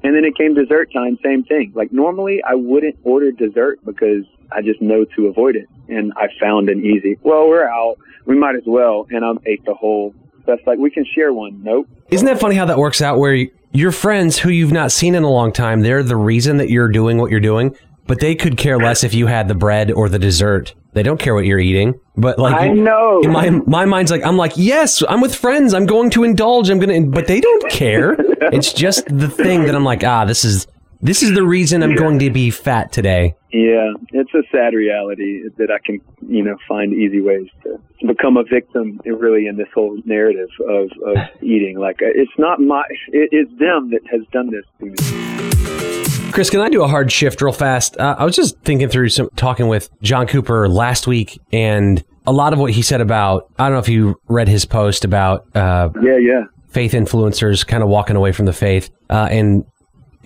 And 0.04 0.14
then 0.14 0.26
it 0.26 0.38
came 0.38 0.54
dessert 0.54 0.92
time, 0.94 1.18
same 1.24 1.44
thing. 1.46 1.72
Like 1.74 1.94
normally 1.94 2.44
I 2.46 2.56
wouldn't 2.56 2.98
order 3.04 3.32
dessert 3.32 3.80
because 3.86 4.26
I 4.52 4.62
just 4.62 4.82
know 4.82 5.06
to 5.16 5.28
avoid 5.28 5.56
it. 5.56 5.70
And 5.88 6.12
I 6.18 6.28
found 6.42 6.70
an 6.70 6.86
easy, 6.86 7.18
well, 7.24 7.48
we're 7.48 7.68
out. 7.68 7.98
We 8.26 8.36
might 8.36 8.56
as 8.56 8.64
well. 8.68 9.08
And 9.12 9.24
I 9.24 9.32
ate 9.46 9.64
the 9.66 9.74
whole. 9.74 10.14
That's 10.46 10.62
like, 10.68 10.78
we 10.78 10.92
can 10.92 11.06
share 11.16 11.32
one. 11.34 11.64
Nope. 11.64 11.88
Isn't 12.10 12.26
that 12.28 12.40
funny 12.40 12.56
how 12.56 12.66
that 12.66 12.78
works 12.78 13.02
out 13.02 13.18
where 13.18 13.34
y- 13.34 13.50
your 13.72 13.92
friends 13.92 14.40
who 14.40 14.50
you've 14.50 14.72
not 14.72 14.92
seen 14.92 15.16
in 15.16 15.24
a 15.24 15.30
long 15.30 15.52
time, 15.52 15.82
they're 15.82 16.04
the 16.04 16.16
reason 16.16 16.58
that 16.58 16.70
you're 16.70 16.88
doing 16.88 17.18
what 17.18 17.32
you're 17.32 17.40
doing, 17.40 17.76
but 18.06 18.20
they 18.20 18.36
could 18.36 18.58
care 18.58 18.78
less 18.78 19.04
if 19.04 19.14
you 19.14 19.28
had 19.28 19.48
the 19.48 19.56
bread 19.56 19.92
or 19.92 20.10
the 20.10 20.20
dessert. 20.20 20.74
They 20.94 21.04
don't 21.04 21.20
care 21.20 21.36
what 21.36 21.46
you're 21.46 21.60
eating. 21.60 22.00
But 22.16 22.40
like 22.40 22.56
I 22.56 22.70
know. 22.70 23.22
in 23.22 23.32
my 23.32 23.50
my 23.50 23.86
mind's 23.86 24.10
like 24.10 24.26
I'm 24.26 24.38
like, 24.38 24.54
yes, 24.56 25.04
I'm 25.08 25.22
with 25.22 25.36
friends. 25.36 25.74
I'm 25.74 25.86
going 25.86 26.10
to 26.12 26.24
indulge. 26.24 26.70
I'm 26.70 26.80
going 26.80 27.04
to 27.04 27.12
but 27.12 27.28
they 27.28 27.40
don't 27.40 27.70
care. 27.70 28.16
it's 28.52 28.74
just 28.74 29.06
the 29.06 29.30
thing 29.30 29.66
that 29.66 29.76
I'm 29.76 29.84
like, 29.84 30.04
ah, 30.04 30.26
this 30.26 30.44
is 30.44 30.66
this 31.02 31.24
is 31.24 31.34
the 31.34 31.44
reason 31.44 31.84
I'm 31.84 31.96
going 31.96 32.20
to 32.20 32.30
be 32.30 32.50
fat 32.50 32.92
today. 32.92 33.36
Yeah, 33.52 33.92
it's 34.12 34.34
a 34.34 34.44
sad 34.52 34.74
reality 34.74 35.44
that 35.58 35.72
I 35.72 35.78
can, 35.86 36.00
you 36.28 36.44
know, 36.44 36.58
find 36.68 36.94
easy 36.94 37.22
ways 37.22 37.48
to 37.64 37.80
become 38.06 38.38
a 38.38 38.44
victim. 38.44 39.00
Really, 39.06 39.48
in 39.48 39.58
this 39.58 39.68
whole 39.74 39.98
narrative 40.06 40.50
of, 40.68 40.90
of 41.06 41.18
eating, 41.42 41.78
like 41.80 42.02
uh, 42.02 42.08
it's 42.14 42.32
not 42.38 42.60
my, 42.60 42.84
it, 43.10 43.30
it's 43.32 43.52
them 43.60 43.92
that 43.92 44.02
has 44.12 44.22
done 44.32 44.50
this 44.52 44.66
to 44.80 44.86
me. 44.86 46.32
Chris, 46.32 46.50
can 46.50 46.60
I 46.60 46.70
do 46.70 46.84
a 46.84 46.88
hard 46.88 47.12
shift 47.12 47.42
real 47.42 47.54
fast? 47.54 47.98
Uh, 47.98 48.16
I 48.20 48.26
was 48.26 48.36
just 48.36 48.60
thinking 48.60 48.90
through 48.90 49.10
some 49.10 49.30
talking 49.36 49.68
with 49.70 49.90
John 50.02 50.28
Cooper 50.28 50.68
last 50.68 51.08
week, 51.08 51.40
and 51.52 52.04
a 52.28 52.32
lot 52.34 52.54
of 52.54 52.60
what 52.60 52.72
he 52.72 52.82
said 52.82 53.02
about 53.02 53.50
I 53.58 53.64
don't 53.66 53.74
know 53.74 53.80
if 53.80 53.90
you 53.90 54.20
read 54.28 54.48
his 54.48 54.66
post 54.66 55.06
about 55.06 55.48
uh, 55.56 55.90
Yeah, 56.02 56.18
yeah. 56.18 56.42
faith 56.70 56.92
influencers 56.92 57.66
kind 57.66 57.82
of 57.82 57.90
walking 57.90 58.16
away 58.16 58.34
from 58.34 58.46
the 58.46 58.54
faith, 58.54 58.90
uh, 59.10 59.30
and 59.32 59.66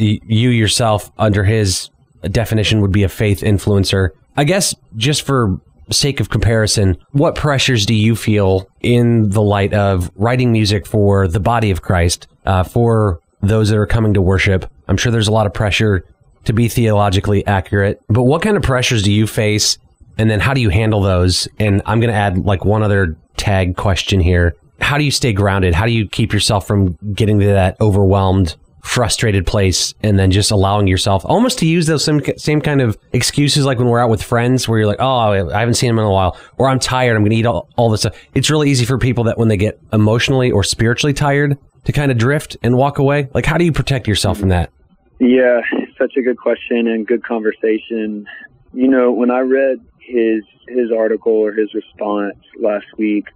you 0.01 0.49
yourself, 0.49 1.11
under 1.17 1.43
his 1.43 1.89
definition, 2.23 2.81
would 2.81 2.91
be 2.91 3.03
a 3.03 3.09
faith 3.09 3.41
influencer. 3.41 4.09
I 4.37 4.43
guess 4.43 4.75
just 4.95 5.23
for 5.23 5.59
sake 5.89 6.19
of 6.19 6.29
comparison, 6.29 6.97
what 7.11 7.35
pressures 7.35 7.85
do 7.85 7.93
you 7.93 8.15
feel 8.15 8.67
in 8.81 9.29
the 9.29 9.41
light 9.41 9.73
of 9.73 10.09
writing 10.15 10.51
music 10.51 10.87
for 10.87 11.27
the 11.27 11.39
body 11.39 11.71
of 11.71 11.81
Christ, 11.81 12.27
uh, 12.45 12.63
for 12.63 13.19
those 13.41 13.69
that 13.69 13.77
are 13.77 13.85
coming 13.85 14.13
to 14.13 14.21
worship? 14.21 14.71
I'm 14.87 14.97
sure 14.97 15.11
there's 15.11 15.27
a 15.27 15.33
lot 15.33 15.47
of 15.47 15.53
pressure 15.53 16.05
to 16.45 16.53
be 16.53 16.67
theologically 16.67 17.45
accurate, 17.45 18.01
but 18.07 18.23
what 18.23 18.41
kind 18.41 18.57
of 18.57 18.63
pressures 18.63 19.03
do 19.03 19.11
you 19.11 19.27
face? 19.27 19.77
And 20.17 20.29
then 20.29 20.39
how 20.39 20.53
do 20.53 20.61
you 20.61 20.69
handle 20.69 21.01
those? 21.01 21.47
And 21.59 21.81
I'm 21.85 21.99
going 21.99 22.11
to 22.11 22.17
add 22.17 22.45
like 22.45 22.65
one 22.65 22.83
other 22.83 23.17
tag 23.37 23.75
question 23.75 24.19
here. 24.19 24.55
How 24.79 24.97
do 24.97 25.03
you 25.03 25.11
stay 25.11 25.33
grounded? 25.33 25.75
How 25.75 25.85
do 25.85 25.91
you 25.91 26.07
keep 26.07 26.33
yourself 26.33 26.67
from 26.67 26.97
getting 27.13 27.39
to 27.39 27.45
that 27.45 27.79
overwhelmed, 27.79 28.55
frustrated 28.81 29.45
place 29.45 29.93
and 30.01 30.17
then 30.17 30.31
just 30.31 30.51
allowing 30.51 30.87
yourself 30.87 31.23
almost 31.25 31.59
to 31.59 31.65
use 31.65 31.85
those 31.85 32.03
same, 32.03 32.21
same 32.37 32.61
kind 32.61 32.81
of 32.81 32.97
excuses 33.13 33.65
like 33.65 33.77
when 33.77 33.87
we're 33.87 33.99
out 33.99 34.09
with 34.09 34.23
friends 34.23 34.67
where 34.67 34.79
you're 34.79 34.87
like, 34.87 34.99
oh, 34.99 35.49
I 35.51 35.59
haven't 35.59 35.75
seen 35.75 35.89
them 35.89 35.99
in 35.99 36.05
a 36.05 36.11
while, 36.11 36.37
or 36.57 36.67
I'm 36.67 36.79
tired, 36.79 37.15
I'm 37.15 37.23
to 37.23 37.35
eat 37.35 37.45
all, 37.45 37.69
all 37.77 37.89
this 37.89 38.01
stuff. 38.01 38.15
It's 38.33 38.49
really 38.49 38.69
easy 38.69 38.85
for 38.85 38.97
people 38.97 39.23
that 39.25 39.37
when 39.37 39.47
they 39.47 39.57
get 39.57 39.79
emotionally 39.93 40.51
or 40.51 40.63
spiritually 40.63 41.13
tired 41.13 41.57
to 41.85 41.91
kind 41.91 42.11
of 42.11 42.17
drift 42.17 42.57
and 42.63 42.75
walk 42.75 42.99
away. 42.99 43.29
Like, 43.33 43.45
how 43.45 43.57
do 43.57 43.65
you 43.65 43.71
protect 43.71 44.07
yourself 44.07 44.39
from 44.39 44.49
that? 44.49 44.71
Yeah, 45.19 45.61
such 45.97 46.17
a 46.17 46.21
good 46.21 46.37
question 46.37 46.87
and 46.87 47.05
good 47.05 47.23
conversation. 47.23 48.25
You 48.73 48.87
know, 48.87 49.11
when 49.11 49.31
I 49.31 49.39
read 49.39 49.79
his 49.99 50.43
his 50.67 50.91
article 50.91 51.33
or 51.33 51.51
his 51.51 51.73
response 51.73 52.37
last 52.59 52.85
week, 52.97 53.27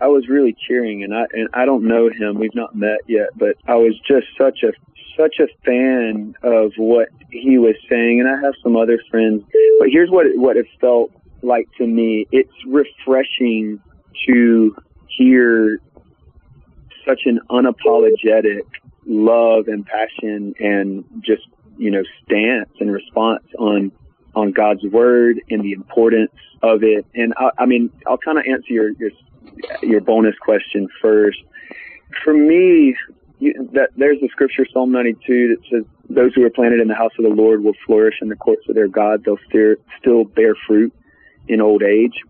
I 0.00 0.08
was 0.08 0.28
really 0.28 0.56
cheering 0.66 1.04
and 1.04 1.14
I 1.14 1.26
and 1.32 1.48
I 1.54 1.64
don't 1.64 1.84
know 1.84 2.08
him. 2.08 2.38
We've 2.38 2.54
not 2.54 2.74
met 2.74 3.00
yet, 3.06 3.28
but 3.36 3.56
I 3.66 3.76
was 3.76 3.98
just 4.06 4.26
such 4.38 4.62
a 4.62 4.72
such 5.16 5.36
a 5.38 5.46
fan 5.64 6.34
of 6.42 6.72
what 6.76 7.08
he 7.30 7.58
was 7.58 7.76
saying 7.88 8.20
and 8.20 8.28
I 8.28 8.40
have 8.40 8.54
some 8.62 8.76
other 8.76 9.00
friends. 9.10 9.44
But 9.78 9.88
here's 9.90 10.10
what 10.10 10.26
it, 10.26 10.38
what 10.38 10.56
it 10.56 10.66
felt 10.80 11.12
like 11.42 11.68
to 11.78 11.86
me. 11.86 12.26
It's 12.32 12.52
refreshing 12.66 13.80
to 14.26 14.76
hear 15.06 15.80
such 17.06 17.22
an 17.26 17.40
unapologetic 17.50 18.62
love 19.06 19.68
and 19.68 19.86
passion 19.86 20.54
and 20.58 21.04
just 21.20 21.42
you 21.76 21.90
know 21.90 22.02
stance 22.24 22.70
and 22.80 22.92
response 22.92 23.44
on 23.58 23.92
on 24.34 24.50
God's 24.50 24.82
word 24.84 25.40
and 25.50 25.62
the 25.62 25.72
importance 25.72 26.32
of 26.62 26.82
it. 26.82 27.06
And 27.14 27.34
I, 27.36 27.50
I 27.58 27.66
mean, 27.66 27.90
I'll 28.06 28.18
kind 28.18 28.38
of 28.38 28.44
answer 28.46 28.72
your 28.72 28.90
your 28.90 29.10
your 29.82 30.00
bonus 30.00 30.36
question 30.38 30.88
first. 31.00 31.38
For 32.22 32.34
me, 32.34 32.96
you, 33.38 33.68
that 33.72 33.90
there's 33.96 34.22
a 34.22 34.28
scripture 34.28 34.66
Psalm 34.72 34.92
92 34.92 35.48
that 35.48 35.68
says, 35.70 35.84
"Those 36.08 36.34
who 36.34 36.44
are 36.44 36.50
planted 36.50 36.80
in 36.80 36.88
the 36.88 36.94
house 36.94 37.12
of 37.18 37.24
the 37.24 37.30
Lord 37.30 37.64
will 37.64 37.76
flourish 37.86 38.16
in 38.22 38.28
the 38.28 38.36
courts 38.36 38.68
of 38.68 38.74
their 38.74 38.88
God. 38.88 39.24
They'll 39.24 39.38
still 39.48 39.76
still 39.98 40.24
bear 40.24 40.54
fruit 40.66 40.92
in 41.48 41.60
old 41.60 41.82
age." 41.82 42.22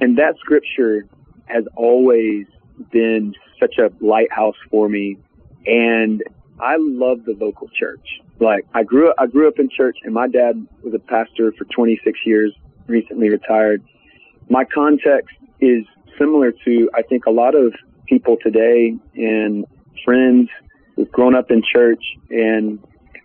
And 0.00 0.18
that 0.18 0.36
scripture 0.38 1.06
has 1.46 1.64
always 1.76 2.46
been 2.90 3.34
such 3.60 3.78
a 3.78 3.92
lighthouse 4.00 4.56
for 4.70 4.88
me 4.88 5.18
and 5.66 6.22
I 6.60 6.76
love 6.78 7.24
the 7.24 7.34
local 7.34 7.68
church. 7.68 8.20
Like 8.40 8.66
I 8.74 8.82
grew 8.82 9.12
I 9.18 9.26
grew 9.26 9.48
up 9.48 9.58
in 9.58 9.68
church, 9.68 9.98
and 10.04 10.14
my 10.14 10.28
dad 10.28 10.66
was 10.82 10.94
a 10.94 10.98
pastor 10.98 11.52
for 11.52 11.64
26 11.64 12.18
years, 12.24 12.52
recently 12.86 13.30
retired. 13.30 13.82
My 14.48 14.64
context 14.64 15.36
is 15.62 15.86
similar 16.18 16.52
to 16.64 16.90
I 16.94 17.02
think 17.02 17.26
a 17.26 17.30
lot 17.30 17.54
of 17.54 17.72
people 18.06 18.36
today 18.42 18.94
and 19.14 19.64
friends 20.04 20.50
who've 20.96 21.10
grown 21.10 21.34
up 21.34 21.50
in 21.50 21.62
church. 21.62 22.02
And 22.30 22.78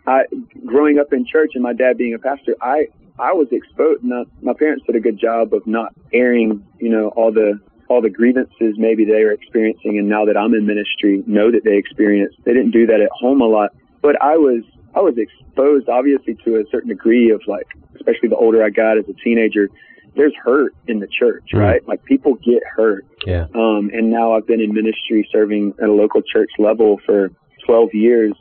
I, 0.05 0.23
growing 0.65 0.99
up 0.99 1.11
in 1.11 1.25
church, 1.25 1.51
and 1.55 1.63
my 1.63 1.73
dad 1.73 1.97
being 1.97 2.13
a 2.13 2.19
pastor, 2.19 2.55
I 2.61 2.87
I 3.19 3.33
was 3.33 3.47
exposed. 3.51 4.03
Not, 4.03 4.27
my 4.41 4.53
parents 4.53 4.85
did 4.85 4.95
a 4.95 4.99
good 4.99 5.19
job 5.19 5.53
of 5.53 5.65
not 5.65 5.93
airing, 6.13 6.65
you 6.79 6.89
know, 6.89 7.09
all 7.09 7.31
the 7.31 7.59
all 7.89 8.01
the 8.01 8.09
grievances 8.09 8.75
maybe 8.77 9.05
they 9.05 9.23
were 9.23 9.31
experiencing 9.31 9.97
and 9.97 10.09
now 10.09 10.25
that 10.25 10.35
I'm 10.35 10.53
in 10.53 10.65
ministry 10.65 11.23
know 11.25 11.51
that 11.51 11.63
they 11.63 11.77
experience. 11.77 12.35
They 12.43 12.53
didn't 12.53 12.71
do 12.71 12.85
that 12.87 12.99
at 12.99 13.09
home 13.11 13.39
a 13.41 13.45
lot. 13.45 13.71
But 14.01 14.21
I 14.21 14.35
was 14.37 14.63
I 14.93 14.99
was 14.99 15.15
exposed 15.17 15.89
obviously 15.89 16.35
to 16.45 16.57
a 16.57 16.63
certain 16.69 16.89
degree 16.89 17.31
of 17.31 17.41
like 17.47 17.67
especially 17.95 18.29
the 18.29 18.35
older 18.35 18.63
I 18.63 18.69
got 18.69 18.97
as 18.97 19.05
a 19.09 19.13
teenager, 19.13 19.69
there's 20.17 20.35
hurt 20.43 20.73
in 20.87 20.99
the 20.99 21.07
church, 21.07 21.49
right? 21.53 21.87
Like 21.87 22.03
people 22.03 22.35
get 22.35 22.63
hurt. 22.75 23.05
Yeah. 23.25 23.45
Um 23.55 23.89
and 23.93 24.09
now 24.09 24.33
I've 24.33 24.47
been 24.47 24.61
in 24.61 24.73
ministry 24.73 25.27
serving 25.31 25.75
at 25.81 25.87
a 25.87 25.93
local 25.93 26.21
church 26.21 26.51
level 26.59 26.99
for 27.05 27.31
twelve 27.65 27.93
years. 27.93 28.33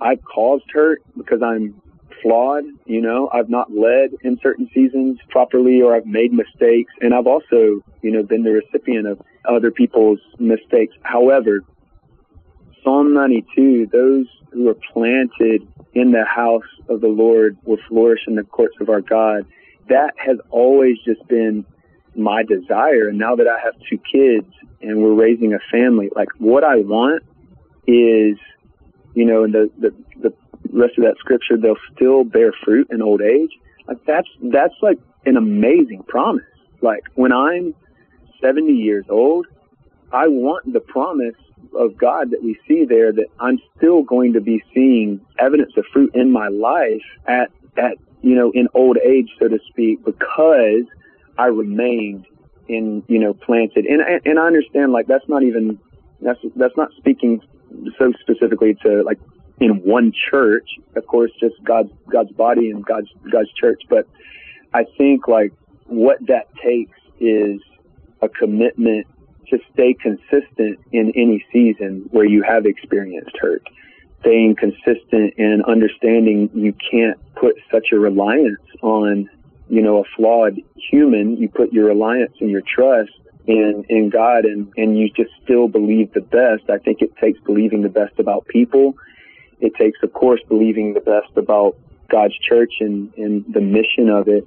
I've 0.00 0.22
caused 0.24 0.64
hurt 0.72 1.02
because 1.16 1.42
I'm 1.42 1.80
flawed. 2.22 2.64
You 2.86 3.00
know, 3.00 3.28
I've 3.32 3.48
not 3.48 3.72
led 3.72 4.10
in 4.22 4.38
certain 4.42 4.68
seasons 4.74 5.18
properly 5.28 5.80
or 5.82 5.94
I've 5.94 6.06
made 6.06 6.32
mistakes. 6.32 6.92
And 7.00 7.14
I've 7.14 7.26
also, 7.26 7.82
you 8.02 8.10
know, 8.10 8.22
been 8.22 8.42
the 8.42 8.52
recipient 8.52 9.06
of 9.06 9.20
other 9.44 9.70
people's 9.70 10.20
mistakes. 10.38 10.94
However, 11.02 11.64
Psalm 12.82 13.12
92, 13.14 13.86
those 13.92 14.26
who 14.52 14.68
are 14.68 14.76
planted 14.92 15.66
in 15.94 16.12
the 16.12 16.24
house 16.24 16.62
of 16.88 17.00
the 17.00 17.08
Lord 17.08 17.56
will 17.64 17.78
flourish 17.88 18.20
in 18.26 18.34
the 18.34 18.44
courts 18.44 18.76
of 18.80 18.88
our 18.88 19.00
God. 19.00 19.46
That 19.88 20.14
has 20.16 20.38
always 20.50 20.96
just 21.04 21.26
been 21.28 21.64
my 22.14 22.42
desire. 22.42 23.08
And 23.08 23.18
now 23.18 23.36
that 23.36 23.46
I 23.46 23.58
have 23.60 23.74
two 23.88 23.98
kids 23.98 24.46
and 24.80 25.02
we're 25.02 25.14
raising 25.14 25.54
a 25.54 25.58
family, 25.70 26.10
like 26.14 26.28
what 26.38 26.64
I 26.64 26.76
want 26.76 27.22
is, 27.86 28.36
you 29.14 29.24
know, 29.24 29.44
in 29.44 29.52
the, 29.52 29.70
the, 29.78 29.94
the 30.20 30.34
rest 30.72 30.98
of 30.98 31.04
that 31.04 31.16
scripture, 31.18 31.56
they'll 31.56 31.76
still 31.94 32.24
bear 32.24 32.52
fruit 32.64 32.88
in 32.90 33.02
old 33.02 33.22
age. 33.22 33.50
Like 33.86 34.04
that's, 34.06 34.28
that's 34.42 34.74
like 34.82 34.98
an 35.26 35.36
amazing 35.36 36.02
promise. 36.06 36.44
Like 36.82 37.02
when 37.14 37.32
I'm 37.32 37.74
70 38.42 38.72
years 38.72 39.06
old, 39.08 39.46
I 40.12 40.28
want 40.28 40.72
the 40.72 40.80
promise 40.80 41.34
of 41.74 41.96
God 41.96 42.30
that 42.30 42.42
we 42.42 42.58
see 42.66 42.84
there 42.84 43.12
that 43.12 43.26
I'm 43.38 43.58
still 43.76 44.02
going 44.02 44.32
to 44.34 44.40
be 44.40 44.62
seeing 44.74 45.20
evidence 45.38 45.72
of 45.76 45.84
fruit 45.92 46.14
in 46.14 46.30
my 46.30 46.48
life 46.48 47.02
at, 47.26 47.50
at, 47.76 47.98
you 48.22 48.34
know, 48.34 48.50
in 48.52 48.68
old 48.74 48.98
age, 48.98 49.30
so 49.38 49.48
to 49.48 49.58
speak, 49.68 50.04
because 50.04 50.84
I 51.36 51.46
remained 51.46 52.26
in, 52.68 53.02
you 53.08 53.18
know, 53.18 53.34
planted. 53.34 53.86
And, 53.86 54.02
and 54.24 54.38
I 54.38 54.46
understand 54.46 54.92
like 54.92 55.06
that's 55.06 55.28
not 55.28 55.42
even, 55.42 55.78
that's, 56.20 56.40
that's 56.56 56.76
not 56.76 56.90
speaking 56.96 57.40
so 57.98 58.12
specifically 58.20 58.74
to 58.82 59.02
like 59.02 59.18
in 59.60 59.82
one 59.82 60.12
church, 60.30 60.68
of 60.96 61.06
course, 61.06 61.30
just 61.40 61.54
God's, 61.64 61.90
God's 62.10 62.32
body 62.32 62.70
and 62.70 62.84
God's, 62.84 63.08
God's 63.30 63.52
church. 63.52 63.82
But 63.88 64.06
I 64.74 64.84
think 64.96 65.28
like 65.28 65.52
what 65.86 66.18
that 66.26 66.48
takes 66.62 66.98
is 67.20 67.60
a 68.20 68.28
commitment 68.28 69.06
to 69.48 69.58
stay 69.72 69.94
consistent 69.94 70.78
in 70.92 71.12
any 71.16 71.44
season 71.52 72.06
where 72.10 72.26
you 72.26 72.42
have 72.42 72.66
experienced 72.66 73.36
hurt. 73.40 73.62
Staying 74.20 74.56
consistent 74.56 75.34
and 75.38 75.64
understanding 75.64 76.50
you 76.54 76.74
can't 76.90 77.18
put 77.34 77.54
such 77.70 77.88
a 77.92 77.98
reliance 77.98 78.60
on, 78.82 79.28
you 79.68 79.80
know, 79.80 79.98
a 79.98 80.04
flawed 80.16 80.60
human. 80.74 81.36
You 81.36 81.48
put 81.48 81.72
your 81.72 81.86
reliance 81.86 82.32
and 82.40 82.50
your 82.50 82.62
trust 82.62 83.12
in, 83.46 83.84
in 83.88 84.10
God 84.10 84.44
and, 84.44 84.72
and 84.76 84.98
you 84.98 85.08
just 85.10 85.30
still 85.42 85.68
believe 85.68 86.12
the 86.12 86.20
best. 86.20 86.68
I 86.68 86.78
think 86.78 87.00
it 87.00 87.16
takes 87.16 87.40
believing 87.40 87.82
the 87.82 87.88
best 87.88 88.18
about 88.18 88.46
people. 88.48 88.94
It 89.60 89.74
takes, 89.76 89.98
of 90.02 90.12
course, 90.12 90.40
believing 90.48 90.94
the 90.94 91.00
best 91.00 91.36
about 91.36 91.76
God's 92.10 92.36
church 92.38 92.74
and, 92.80 93.12
and 93.16 93.44
the 93.52 93.60
mission 93.60 94.08
of 94.08 94.28
it. 94.28 94.46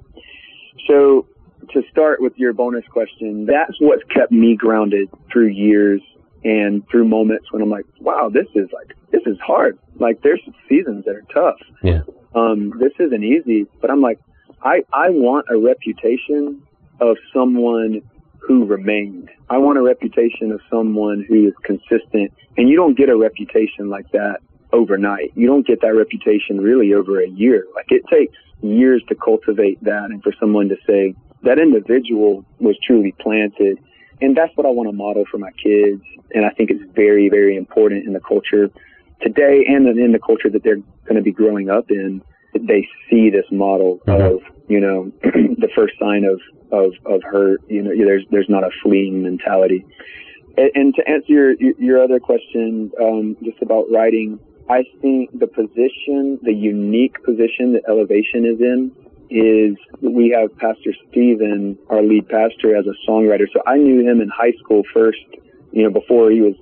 So 0.86 1.26
to 1.70 1.82
start 1.90 2.20
with 2.20 2.36
your 2.36 2.52
bonus 2.52 2.84
question, 2.88 3.46
that's 3.46 3.74
what's 3.80 4.02
kept 4.04 4.32
me 4.32 4.54
grounded 4.56 5.08
through 5.32 5.48
years 5.48 6.02
and 6.44 6.86
through 6.88 7.06
moments 7.06 7.52
when 7.52 7.62
I'm 7.62 7.70
like, 7.70 7.86
wow, 8.00 8.30
this 8.32 8.46
is 8.54 8.68
like, 8.72 8.96
this 9.10 9.22
is 9.26 9.38
hard. 9.44 9.78
Like 9.96 10.22
there's 10.22 10.40
seasons 10.68 11.04
that 11.04 11.14
are 11.14 11.24
tough. 11.32 11.60
Yeah. 11.82 12.02
Um, 12.34 12.72
this 12.78 12.92
isn't 12.98 13.22
easy, 13.22 13.66
but 13.80 13.90
I'm 13.90 14.00
like, 14.00 14.18
I, 14.62 14.84
I 14.92 15.10
want 15.10 15.46
a 15.50 15.58
reputation 15.58 16.62
of 17.00 17.16
someone 17.34 18.02
who 18.38 18.64
remained. 18.64 19.30
I 19.50 19.58
want 19.58 19.78
a 19.78 19.82
reputation 19.82 20.50
of 20.50 20.60
someone 20.70 21.24
who 21.28 21.46
is 21.46 21.54
consistent 21.62 22.32
and 22.56 22.68
you 22.68 22.76
don't 22.76 22.96
get 22.96 23.08
a 23.08 23.16
reputation 23.16 23.88
like 23.88 24.10
that 24.12 24.38
overnight. 24.72 25.32
You 25.34 25.46
don't 25.46 25.66
get 25.66 25.80
that 25.82 25.94
reputation 25.94 26.60
really 26.60 26.94
over 26.94 27.20
a 27.20 27.28
year. 27.28 27.66
Like 27.74 27.86
it 27.90 28.02
takes 28.10 28.36
years 28.62 29.02
to 29.08 29.14
cultivate 29.14 29.82
that 29.84 30.06
and 30.10 30.22
for 30.22 30.32
someone 30.40 30.68
to 30.68 30.76
say, 30.86 31.14
that 31.42 31.58
individual 31.58 32.44
was 32.60 32.76
truly 32.86 33.12
planted. 33.20 33.78
And 34.22 34.36
that's 34.36 34.56
what 34.56 34.66
I 34.66 34.70
want 34.70 34.88
to 34.88 34.92
model 34.92 35.24
for 35.30 35.38
my 35.38 35.50
kids. 35.50 36.00
And 36.32 36.46
I 36.46 36.50
think 36.50 36.70
it's 36.70 36.82
very, 36.94 37.28
very 37.28 37.56
important 37.56 38.06
in 38.06 38.12
the 38.12 38.20
culture 38.20 38.70
today 39.20 39.64
and 39.66 39.86
in 39.98 40.12
the 40.12 40.20
culture 40.20 40.48
that 40.48 40.62
they're 40.62 40.80
going 41.04 41.16
to 41.16 41.22
be 41.22 41.32
growing 41.32 41.68
up 41.68 41.90
in. 41.90 42.22
That 42.52 42.66
they 42.66 42.86
see 43.10 43.30
this 43.30 43.46
model 43.50 43.98
mm-hmm. 44.06 44.36
of, 44.36 44.42
you 44.68 44.78
know, 44.78 45.10
the 45.22 45.68
first 45.74 45.94
sign 45.98 46.24
of, 46.24 46.40
of, 46.70 46.92
of 47.04 47.22
hurt, 47.22 47.62
you 47.68 47.82
know, 47.82 47.90
there's, 47.96 48.24
there's 48.30 48.48
not 48.48 48.62
a 48.62 48.70
fleeing 48.82 49.22
mentality. 49.22 49.84
And, 50.56 50.70
and 50.74 50.94
to 50.94 51.08
answer 51.08 51.32
your, 51.32 51.52
your 51.54 52.02
other 52.02 52.20
question, 52.20 52.92
um, 53.00 53.36
just 53.42 53.60
about 53.62 53.86
writing, 53.90 54.38
I 54.68 54.84
think 55.00 55.38
the 55.38 55.46
position, 55.46 56.38
the 56.42 56.52
unique 56.52 57.24
position 57.24 57.72
that 57.72 57.84
elevation 57.88 58.44
is 58.44 58.60
in 58.60 58.92
is 59.32 59.76
we 60.02 60.28
have 60.30 60.56
Pastor 60.58 60.92
Stephen, 61.08 61.78
our 61.88 62.02
lead 62.02 62.28
pastor, 62.28 62.76
as 62.76 62.84
a 62.86 63.10
songwriter. 63.10 63.46
So 63.52 63.62
I 63.66 63.78
knew 63.78 64.00
him 64.06 64.20
in 64.20 64.28
high 64.28 64.52
school 64.62 64.82
first, 64.92 65.24
you 65.72 65.82
know, 65.82 65.90
before 65.90 66.30
he 66.30 66.42
was 66.42 66.54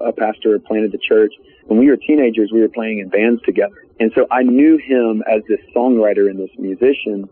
a 0.00 0.12
pastor, 0.12 0.58
planted 0.58 0.90
the 0.90 0.98
church. 0.98 1.32
When 1.66 1.78
we 1.78 1.88
were 1.88 1.96
teenagers, 1.96 2.50
we 2.52 2.60
were 2.60 2.68
playing 2.68 2.98
in 2.98 3.08
bands 3.08 3.40
together. 3.42 3.86
And 4.00 4.10
so 4.14 4.26
I 4.30 4.42
knew 4.42 4.76
him 4.76 5.22
as 5.30 5.42
this 5.48 5.60
songwriter 5.74 6.28
and 6.28 6.38
this 6.38 6.50
musician. 6.58 7.28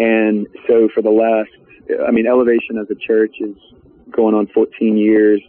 And 0.00 0.48
so 0.66 0.88
for 0.92 1.00
the 1.00 1.10
last, 1.10 1.50
I 2.06 2.10
mean, 2.10 2.26
Elevation 2.26 2.78
as 2.78 2.90
a 2.90 2.96
church 2.96 3.36
is 3.38 3.56
going 4.10 4.34
on 4.34 4.48
14 4.48 4.96
years. 4.96 5.40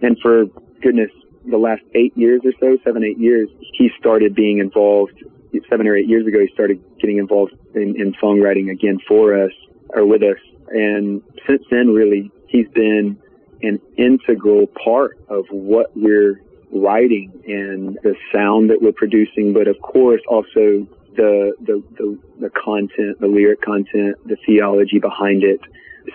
And 0.00 0.18
for 0.20 0.46
goodness, 0.80 1.10
the 1.44 1.58
last 1.58 1.82
eight 1.94 2.16
years 2.16 2.40
or 2.44 2.52
so, 2.60 2.78
seven, 2.82 3.04
eight 3.04 3.18
years, 3.18 3.48
he 3.74 3.90
started 3.98 4.34
being 4.34 4.58
involved 4.58 5.22
seven 5.68 5.86
or 5.86 5.96
eight 5.96 6.08
years 6.08 6.26
ago, 6.26 6.40
he 6.40 6.48
started 6.52 6.82
getting 7.00 7.18
involved 7.18 7.54
in, 7.74 8.00
in 8.00 8.14
songwriting 8.14 8.70
again 8.70 8.98
for 9.06 9.42
us 9.42 9.52
or 9.90 10.06
with 10.06 10.22
us. 10.22 10.38
And 10.68 11.22
since 11.48 11.62
then, 11.70 11.90
really, 11.90 12.30
he's 12.48 12.68
been 12.68 13.18
an 13.62 13.80
integral 13.96 14.66
part 14.66 15.18
of 15.28 15.46
what 15.50 15.90
we're 15.96 16.42
writing 16.72 17.32
and 17.46 17.98
the 18.02 18.14
sound 18.32 18.70
that 18.70 18.82
we're 18.82 18.92
producing, 18.92 19.52
but 19.52 19.68
of 19.68 19.80
course 19.80 20.20
also 20.28 20.86
the, 21.16 21.54
the, 21.60 21.82
the, 21.96 22.18
the 22.40 22.50
content, 22.50 23.18
the 23.20 23.26
lyric 23.26 23.62
content, 23.62 24.16
the 24.26 24.36
theology 24.44 24.98
behind 24.98 25.42
it. 25.42 25.60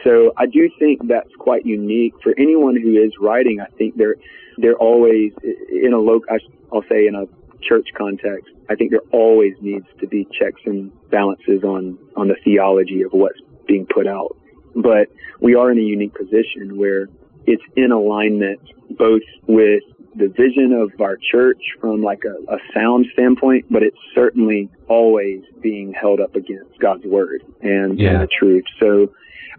So 0.04 0.34
I 0.38 0.46
do 0.46 0.70
think 0.80 1.08
that's 1.08 1.34
quite 1.38 1.66
unique 1.66 2.14
for 2.22 2.34
anyone 2.38 2.80
who 2.80 2.96
is 3.02 3.12
writing. 3.20 3.60
I 3.60 3.66
think 3.78 3.98
they're, 3.98 4.16
they're 4.58 4.78
always 4.78 5.34
in 5.44 5.94
a 5.94 6.00
local, 6.00 6.38
I'll 6.72 6.84
say 6.90 7.08
in 7.08 7.16
a 7.16 7.26
church 7.62 7.88
context, 7.97 8.50
I 8.69 8.76
think 8.76 8.91
there 8.91 9.02
always 9.12 9.54
needs 9.62 9.86
to 10.00 10.08
be 10.08 10.28
checks 10.38 10.62
and 10.65 10.91
balances 11.10 11.63
on, 11.63 11.97
on 12.15 12.28
the 12.28 12.36
theology 12.43 13.02
of 13.02 13.12
what's 13.12 13.39
being 13.67 13.86
put 13.86 14.08
out. 14.08 14.36
But 14.76 15.08
we 15.39 15.56
are 15.56 15.71
in 15.71 15.78
a 15.78 15.82
unique 15.82 16.13
position 16.15 16.78
where 16.78 17.10
it's 17.45 17.63
in 17.76 17.91
alignment 17.91 18.62
both 18.97 19.24
with 19.47 19.84
the 20.15 20.28
vision 20.28 20.74
of 20.74 21.00
our 21.00 21.17
church 21.32 21.62
from 21.80 22.02
like 22.02 22.24
a, 22.26 22.54
a 22.54 22.58
sound 22.74 23.08
standpoint, 23.13 23.65
but 23.69 23.84
it's 23.84 23.97
certainly 24.13 24.69
always 24.88 25.41
being 25.62 25.93
held 25.93 26.19
up 26.19 26.36
against 26.36 26.78
God's 26.80 27.06
word 27.06 27.43
and, 27.62 28.00
yeah. 28.00 28.12
and 28.12 28.21
the 28.21 28.28
truth. 28.28 28.65
So 28.80 29.13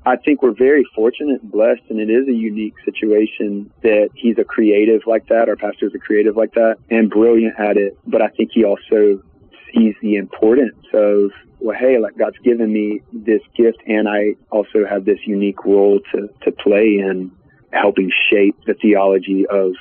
I 0.04 0.16
think 0.16 0.42
we're 0.42 0.54
very 0.54 0.84
fortunate 0.94 1.42
and 1.42 1.50
blessed, 1.50 1.82
and 1.88 2.00
it 2.00 2.10
is 2.10 2.26
a 2.28 2.32
unique 2.32 2.74
situation 2.84 3.70
that 3.82 4.10
he's 4.14 4.36
a 4.38 4.44
creative 4.44 5.02
like 5.06 5.28
that. 5.28 5.48
Our 5.48 5.56
pastor 5.56 5.86
is 5.86 5.94
a 5.94 5.98
creative 5.98 6.36
like 6.36 6.54
that 6.54 6.76
and 6.90 7.08
brilliant 7.08 7.58
at 7.58 7.76
it. 7.76 7.96
But 8.06 8.20
I 8.20 8.28
think 8.28 8.50
he 8.52 8.64
also 8.64 9.22
sees 9.72 9.94
the 10.02 10.16
importance 10.16 10.84
of, 10.92 11.30
well, 11.60 11.76
hey, 11.78 11.98
like 11.98 12.18
God's 12.18 12.38
given 12.38 12.72
me 12.72 13.00
this 13.12 13.42
gift, 13.56 13.78
and 13.86 14.08
I 14.08 14.34
also 14.50 14.84
have 14.88 15.04
this 15.04 15.20
unique 15.24 15.64
role 15.64 16.00
to, 16.12 16.28
to 16.42 16.52
play 16.52 16.98
in 16.98 17.30
helping 17.72 18.10
shape 18.30 18.56
the 18.66 18.74
theology 18.74 19.46
of 19.46 19.72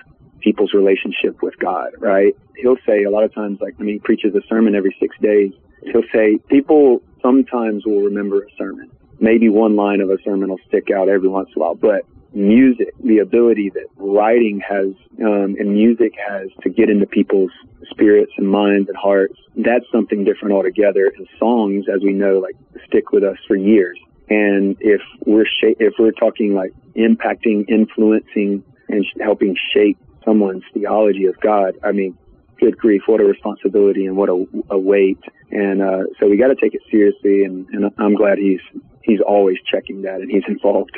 people's 0.42 0.74
relationship 0.74 1.42
with 1.42 1.58
God, 1.60 1.92
right? 2.00 2.36
He'll 2.58 2.78
say 2.86 3.04
a 3.04 3.10
lot 3.10 3.24
of 3.24 3.34
times, 3.34 3.60
like, 3.62 3.80
mean, 3.80 3.96
he 3.96 4.00
preaches 4.00 4.36
a 4.36 4.42
sermon 4.48 4.76
every 4.76 4.96
six 5.00 5.16
days. 5.22 5.54
He'll 5.84 6.04
say, 6.14 6.38
people 6.50 7.02
sometimes 7.22 7.86
will 7.86 8.02
remember 8.02 8.44
a 8.44 8.48
sermon 8.58 8.92
maybe 9.22 9.48
one 9.48 9.76
line 9.76 10.02
of 10.02 10.10
a 10.10 10.18
sermon 10.24 10.50
will 10.50 10.60
stick 10.68 10.90
out 10.92 11.08
every 11.08 11.30
once 11.30 11.48
in 11.56 11.62
a 11.62 11.64
while, 11.64 11.76
but 11.76 12.06
music, 12.34 12.94
the 13.04 13.20
ability 13.20 13.70
that 13.70 13.86
writing 13.98 14.60
has 14.68 14.88
um, 15.20 15.56
and 15.60 15.74
music 15.74 16.14
has 16.18 16.50
to 16.64 16.70
get 16.70 16.90
into 16.90 17.06
people's 17.06 17.52
spirits 17.90 18.32
and 18.38 18.48
minds 18.48 18.90
and 18.90 18.98
hearts, 18.98 19.38
that's 19.56 19.86
something 19.92 20.24
different 20.24 20.54
altogether. 20.54 21.12
And 21.16 21.28
songs, 21.38 21.86
as 21.94 22.02
we 22.02 22.14
know, 22.14 22.40
like 22.40 22.56
stick 22.88 23.12
with 23.12 23.24
us 23.24 23.38
for 23.48 23.56
years. 23.56 24.00
And 24.30 24.78
if 24.80 25.02
we're 25.26 25.46
sh- 25.46 25.76
if 25.80 25.96
we're 26.00 26.12
talking 26.12 26.56
like 26.56 26.74
impacting, 26.96 27.70
influencing, 27.70 28.64
and 28.88 29.06
sh- 29.06 29.20
helping 29.22 29.56
shape 29.74 30.00
someone's 30.26 30.64
theology 30.74 31.26
of 31.26 31.40
God, 31.40 31.76
I 31.84 31.92
mean, 31.92 32.18
good 32.60 32.78
grief, 32.78 33.02
what 33.08 33.20
a 33.20 33.26
responsibility 33.26 34.06
and 34.06 34.16
what 34.16 34.30
a, 34.30 34.46
a 34.70 34.78
weight. 34.78 35.20
And 35.52 35.82
uh, 35.82 36.04
so 36.20 36.28
we 36.28 36.38
got 36.38 36.48
to 36.48 36.56
take 36.56 36.74
it 36.74 36.82
seriously. 36.90 37.44
And, 37.44 37.68
and 37.70 37.92
I'm 37.98 38.16
glad 38.16 38.38
he's 38.38 38.62
he's 39.04 39.20
always 39.20 39.58
checking 39.70 40.04
that 40.04 40.22
and 40.22 40.30
he's 40.30 40.44
involved. 40.48 40.98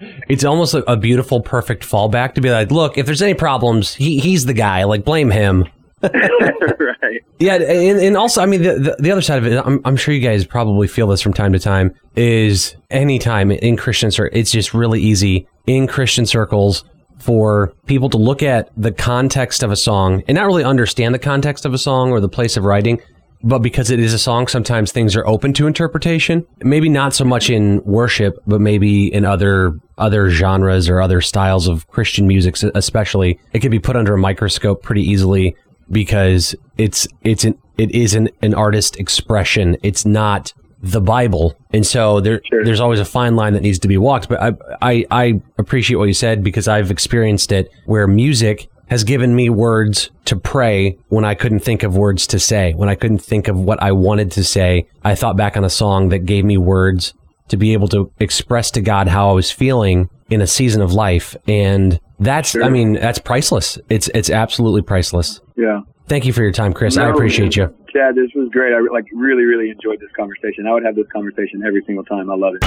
it's 0.28 0.44
almost 0.44 0.74
a, 0.74 0.90
a, 0.90 0.96
beautiful, 0.96 1.42
perfect 1.42 1.86
fallback 1.88 2.34
to 2.34 2.40
be 2.40 2.50
like, 2.50 2.70
look, 2.70 2.96
if 2.96 3.06
there's 3.06 3.22
any 3.22 3.34
problems, 3.34 3.94
he, 3.94 4.18
he's 4.18 4.46
the 4.46 4.54
guy. 4.54 4.84
Like, 4.84 5.04
blame 5.04 5.30
him. 5.30 5.66
right. 6.02 7.22
Yeah, 7.38 7.56
and, 7.56 7.98
and, 7.98 8.16
also, 8.16 8.42
I 8.42 8.46
mean, 8.46 8.62
the, 8.62 8.74
the, 8.74 8.96
the 8.98 9.10
other 9.10 9.20
side 9.20 9.38
of 9.38 9.46
it, 9.46 9.62
I'm, 9.64 9.80
I'm, 9.84 9.96
sure 9.96 10.14
you 10.14 10.26
guys 10.26 10.46
probably 10.46 10.88
feel 10.88 11.06
this 11.08 11.20
from 11.20 11.32
time 11.32 11.52
to 11.52 11.58
time, 11.58 11.94
is 12.14 12.76
anytime 12.90 13.50
in 13.50 13.76
Christian 13.76 14.10
circles, 14.10 14.38
it's 14.38 14.50
just 14.50 14.72
really 14.72 15.00
easy 15.00 15.48
in 15.66 15.86
Christian 15.86 16.26
circles 16.26 16.84
for 17.18 17.72
people 17.86 18.10
to 18.10 18.16
look 18.16 18.42
at 18.42 18.70
the 18.76 18.92
context 18.92 19.62
of 19.62 19.70
a 19.70 19.76
song 19.76 20.22
and 20.28 20.36
not 20.36 20.46
really 20.46 20.64
understand 20.64 21.14
the 21.14 21.18
context 21.18 21.64
of 21.64 21.74
a 21.74 21.78
song 21.78 22.10
or 22.10 22.20
the 22.20 22.28
place 22.28 22.56
of 22.56 22.64
writing, 22.64 23.00
but 23.42 23.60
because 23.60 23.90
it 23.90 24.00
is 24.00 24.12
a 24.12 24.18
song, 24.18 24.48
sometimes 24.48 24.92
things 24.92 25.14
are 25.14 25.26
open 25.26 25.52
to 25.54 25.66
interpretation. 25.66 26.46
Maybe 26.60 26.88
not 26.88 27.14
so 27.14 27.24
much 27.24 27.50
in 27.50 27.82
worship, 27.84 28.34
but 28.46 28.60
maybe 28.60 29.12
in 29.12 29.24
other 29.24 29.78
other 29.98 30.30
genres 30.30 30.88
or 30.88 31.00
other 31.00 31.20
styles 31.20 31.68
of 31.68 31.86
Christian 31.88 32.26
music, 32.26 32.56
especially. 32.74 33.38
It 33.52 33.60
can 33.60 33.70
be 33.70 33.78
put 33.78 33.96
under 33.96 34.14
a 34.14 34.18
microscope 34.18 34.82
pretty 34.82 35.02
easily 35.02 35.56
because 35.90 36.54
it's 36.76 37.06
it's 37.22 37.44
an 37.44 37.58
it 37.78 37.90
is 37.92 38.14
an, 38.14 38.30
an 38.42 38.54
artist 38.54 38.98
expression. 38.98 39.76
It's 39.82 40.04
not 40.04 40.52
the 40.82 41.00
Bible, 41.00 41.56
and 41.72 41.86
so 41.86 42.20
there 42.20 42.40
Sure. 42.50 42.64
there's 42.64 42.80
always 42.80 43.00
a 43.00 43.04
fine 43.04 43.34
line 43.36 43.54
that 43.54 43.62
needs 43.62 43.78
to 43.80 43.88
be 43.88 43.96
walked. 43.96 44.28
But 44.28 44.42
I, 44.42 44.52
I 44.82 45.06
I 45.10 45.40
appreciate 45.58 45.96
what 45.96 46.04
you 46.08 46.14
said 46.14 46.42
because 46.44 46.68
I've 46.68 46.90
experienced 46.90 47.50
it 47.52 47.70
where 47.86 48.06
music 48.06 48.68
has 48.88 49.02
given 49.02 49.34
me 49.34 49.50
words 49.50 50.10
to 50.26 50.36
pray 50.36 50.96
when 51.08 51.24
I 51.24 51.34
couldn't 51.34 51.58
think 51.60 51.82
of 51.82 51.96
words 51.96 52.26
to 52.28 52.38
say, 52.38 52.72
when 52.74 52.88
I 52.88 52.94
couldn't 52.94 53.18
think 53.18 53.48
of 53.48 53.58
what 53.58 53.82
I 53.82 53.90
wanted 53.90 54.30
to 54.32 54.44
say. 54.44 54.86
I 55.02 55.16
thought 55.16 55.36
back 55.36 55.56
on 55.56 55.64
a 55.64 55.70
song 55.70 56.10
that 56.10 56.20
gave 56.20 56.44
me 56.44 56.56
words 56.56 57.12
to 57.48 57.56
be 57.56 57.72
able 57.72 57.88
to 57.88 58.12
express 58.20 58.70
to 58.72 58.80
God 58.80 59.08
how 59.08 59.30
I 59.30 59.32
was 59.32 59.50
feeling 59.50 60.08
in 60.30 60.40
a 60.40 60.46
season 60.46 60.82
of 60.82 60.92
life, 60.92 61.36
and 61.48 61.98
that's 62.20 62.54
I 62.56 62.68
mean 62.68 62.94
that's 62.94 63.18
priceless. 63.18 63.78
It's 63.88 64.08
it's 64.14 64.30
absolutely 64.30 64.82
priceless. 64.82 65.40
Yeah. 65.56 65.80
Thank 66.08 66.24
you 66.24 66.32
for 66.32 66.42
your 66.42 66.52
time, 66.52 66.72
Chris. 66.72 66.96
I 66.96 67.10
appreciate 67.10 67.56
you. 67.56 67.74
Chad, 67.92 68.14
this 68.14 68.30
was 68.34 68.48
great. 68.50 68.72
I 68.72 68.80
like 68.92 69.06
really, 69.12 69.42
really 69.44 69.70
enjoyed 69.70 70.00
this 70.00 70.10
conversation. 70.16 70.66
I 70.66 70.72
would 70.72 70.84
have 70.84 70.94
this 70.94 71.08
conversation 71.12 71.64
every 71.66 71.82
single 71.84 72.04
time. 72.04 72.30
I 72.30 72.36
love 72.36 72.54
it. 72.54 72.62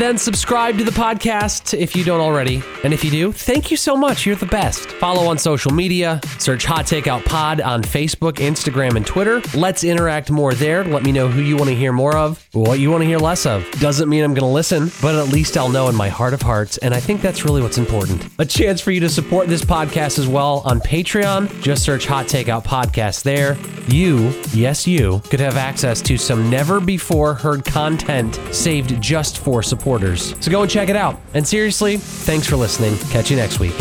Then 0.00 0.16
subscribe 0.16 0.78
to 0.78 0.84
the 0.84 0.90
podcast 0.90 1.78
if 1.78 1.94
you 1.94 2.04
don't 2.04 2.22
already. 2.22 2.62
And 2.84 2.94
if 2.94 3.04
you 3.04 3.10
do, 3.10 3.32
thank 3.32 3.70
you 3.70 3.76
so 3.76 3.94
much. 3.94 4.24
You're 4.24 4.34
the 4.34 4.46
best. 4.46 4.92
Follow 4.92 5.28
on 5.28 5.36
social 5.36 5.72
media. 5.72 6.22
Search 6.38 6.64
Hot 6.64 6.86
Takeout 6.86 7.22
Pod 7.26 7.60
on 7.60 7.82
Facebook, 7.82 8.36
Instagram, 8.36 8.96
and 8.96 9.06
Twitter. 9.06 9.42
Let's 9.54 9.84
interact 9.84 10.30
more 10.30 10.54
there. 10.54 10.84
Let 10.84 11.02
me 11.02 11.12
know 11.12 11.28
who 11.28 11.42
you 11.42 11.54
want 11.54 11.68
to 11.68 11.76
hear 11.76 11.92
more 11.92 12.16
of, 12.16 12.48
what 12.52 12.78
you 12.78 12.90
want 12.90 13.02
to 13.02 13.06
hear 13.06 13.18
less 13.18 13.44
of. 13.44 13.70
Doesn't 13.72 14.08
mean 14.08 14.24
I'm 14.24 14.32
going 14.32 14.40
to 14.40 14.46
listen, 14.46 14.90
but 15.02 15.14
at 15.16 15.28
least 15.28 15.58
I'll 15.58 15.68
know 15.68 15.90
in 15.90 15.94
my 15.94 16.08
heart 16.08 16.32
of 16.32 16.40
hearts. 16.40 16.78
And 16.78 16.94
I 16.94 17.00
think 17.00 17.20
that's 17.20 17.44
really 17.44 17.60
what's 17.60 17.76
important. 17.76 18.26
A 18.38 18.46
chance 18.46 18.80
for 18.80 18.92
you 18.92 19.00
to 19.00 19.08
support 19.10 19.48
this 19.48 19.62
podcast 19.62 20.18
as 20.18 20.26
well 20.26 20.62
on 20.64 20.80
Patreon. 20.80 21.60
Just 21.60 21.84
search 21.84 22.06
Hot 22.06 22.24
Takeout 22.24 22.64
Podcast 22.64 23.22
there. 23.22 23.58
You, 23.88 24.30
yes, 24.52 24.86
you, 24.86 25.20
could 25.30 25.40
have 25.40 25.56
access 25.56 26.00
to 26.02 26.16
some 26.16 26.48
never 26.48 26.80
before 26.80 27.34
heard 27.34 27.64
content 27.64 28.38
saved 28.52 29.00
just 29.02 29.38
for 29.38 29.62
supporters. 29.90 30.34
So 30.40 30.50
go 30.50 30.62
and 30.62 30.70
check 30.70 30.88
it 30.88 30.96
out. 30.96 31.20
And 31.34 31.46
seriously, 31.46 31.96
thanks 31.96 32.46
for 32.46 32.56
listening. 32.56 32.96
Catch 33.10 33.30
you 33.30 33.36
next 33.36 33.58
week. 33.58 33.74